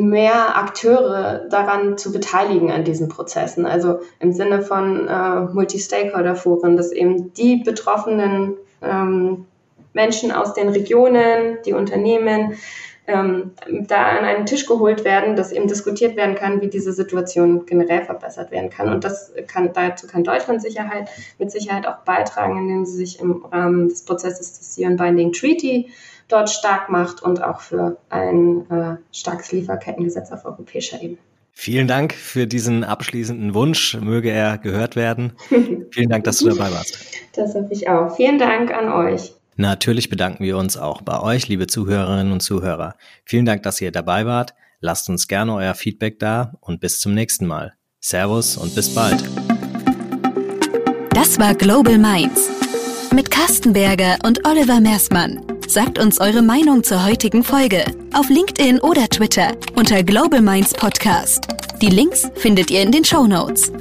mehr 0.00 0.56
Akteure 0.56 1.46
daran 1.50 1.96
zu 1.98 2.12
beteiligen 2.12 2.70
an 2.70 2.84
diesen 2.84 3.08
Prozessen. 3.08 3.66
Also 3.66 4.00
im 4.20 4.32
Sinne 4.32 4.62
von 4.62 5.06
äh, 5.08 5.40
Multi-Stakeholder-Foren, 5.40 6.76
dass 6.76 6.92
eben 6.92 7.32
die 7.34 7.56
betroffenen 7.56 8.54
ähm, 8.82 9.46
Menschen 9.92 10.32
aus 10.32 10.54
den 10.54 10.68
Regionen, 10.68 11.58
die 11.64 11.72
Unternehmen, 11.72 12.54
ähm, 13.06 13.52
da 13.86 14.02
an 14.06 14.24
einen 14.24 14.46
Tisch 14.46 14.66
geholt 14.66 15.04
werden, 15.04 15.36
dass 15.36 15.52
eben 15.52 15.68
diskutiert 15.68 16.16
werden 16.16 16.34
kann, 16.34 16.60
wie 16.60 16.68
diese 16.68 16.92
Situation 16.92 17.66
generell 17.66 18.04
verbessert 18.04 18.50
werden 18.50 18.70
kann. 18.70 18.88
Und 18.88 19.04
das 19.04 19.32
kann, 19.46 19.72
dazu 19.72 20.06
kann 20.06 20.24
Deutschland 20.24 20.62
Sicherheit, 20.62 21.08
mit 21.38 21.50
Sicherheit 21.50 21.86
auch 21.86 21.98
beitragen, 21.98 22.58
indem 22.58 22.86
sie 22.86 22.96
sich 22.96 23.20
im 23.20 23.44
Rahmen 23.44 23.88
des 23.88 24.04
Prozesses 24.04 24.58
des 24.58 24.78
UN 24.78 24.96
Binding 24.96 25.32
Treaty 25.32 25.90
dort 26.28 26.48
stark 26.48 26.88
macht 26.88 27.22
und 27.22 27.42
auch 27.42 27.60
für 27.60 27.98
ein 28.08 28.70
äh, 28.70 28.96
starkes 29.12 29.52
Lieferkettengesetz 29.52 30.32
auf 30.32 30.46
europäischer 30.46 31.02
Ebene. 31.02 31.18
Vielen 31.56 31.86
Dank 31.86 32.14
für 32.14 32.46
diesen 32.46 32.82
abschließenden 32.82 33.54
Wunsch. 33.54 33.96
Möge 34.00 34.30
er 34.30 34.58
gehört 34.58 34.96
werden. 34.96 35.34
Vielen 35.90 36.08
Dank, 36.08 36.24
dass 36.24 36.38
du 36.38 36.48
dabei 36.48 36.72
warst. 36.72 36.98
Das 37.36 37.54
hoffe 37.54 37.68
ich 37.70 37.88
auch. 37.88 38.16
Vielen 38.16 38.38
Dank 38.38 38.72
an 38.72 38.90
euch. 38.90 39.33
Natürlich 39.56 40.08
bedanken 40.08 40.44
wir 40.44 40.56
uns 40.56 40.76
auch 40.76 41.02
bei 41.02 41.20
euch, 41.20 41.48
liebe 41.48 41.66
Zuhörerinnen 41.66 42.32
und 42.32 42.40
Zuhörer. 42.40 42.96
Vielen 43.24 43.44
Dank, 43.44 43.62
dass 43.62 43.80
ihr 43.80 43.92
dabei 43.92 44.26
wart. 44.26 44.54
Lasst 44.80 45.08
uns 45.08 45.28
gerne 45.28 45.54
euer 45.54 45.74
Feedback 45.74 46.18
da 46.18 46.54
und 46.60 46.80
bis 46.80 47.00
zum 47.00 47.14
nächsten 47.14 47.46
Mal. 47.46 47.74
Servus 48.00 48.56
und 48.56 48.74
bis 48.74 48.94
bald. 48.94 49.24
Das 51.10 51.38
war 51.38 51.54
Global 51.54 51.98
Minds 51.98 52.50
mit 53.14 53.30
Carsten 53.30 53.72
Berger 53.72 54.18
und 54.24 54.44
Oliver 54.46 54.80
Mersmann. 54.80 55.40
Sagt 55.68 55.98
uns 55.98 56.20
eure 56.20 56.42
Meinung 56.42 56.82
zur 56.82 57.04
heutigen 57.04 57.44
Folge 57.44 57.84
auf 58.12 58.28
LinkedIn 58.28 58.80
oder 58.80 59.08
Twitter 59.08 59.52
unter 59.76 60.02
Global 60.02 60.42
Minds 60.42 60.74
Podcast. 60.74 61.48
Die 61.80 61.88
Links 61.88 62.28
findet 62.34 62.70
ihr 62.70 62.82
in 62.82 62.92
den 62.92 63.04
Show 63.04 63.26
Notes. 63.26 63.72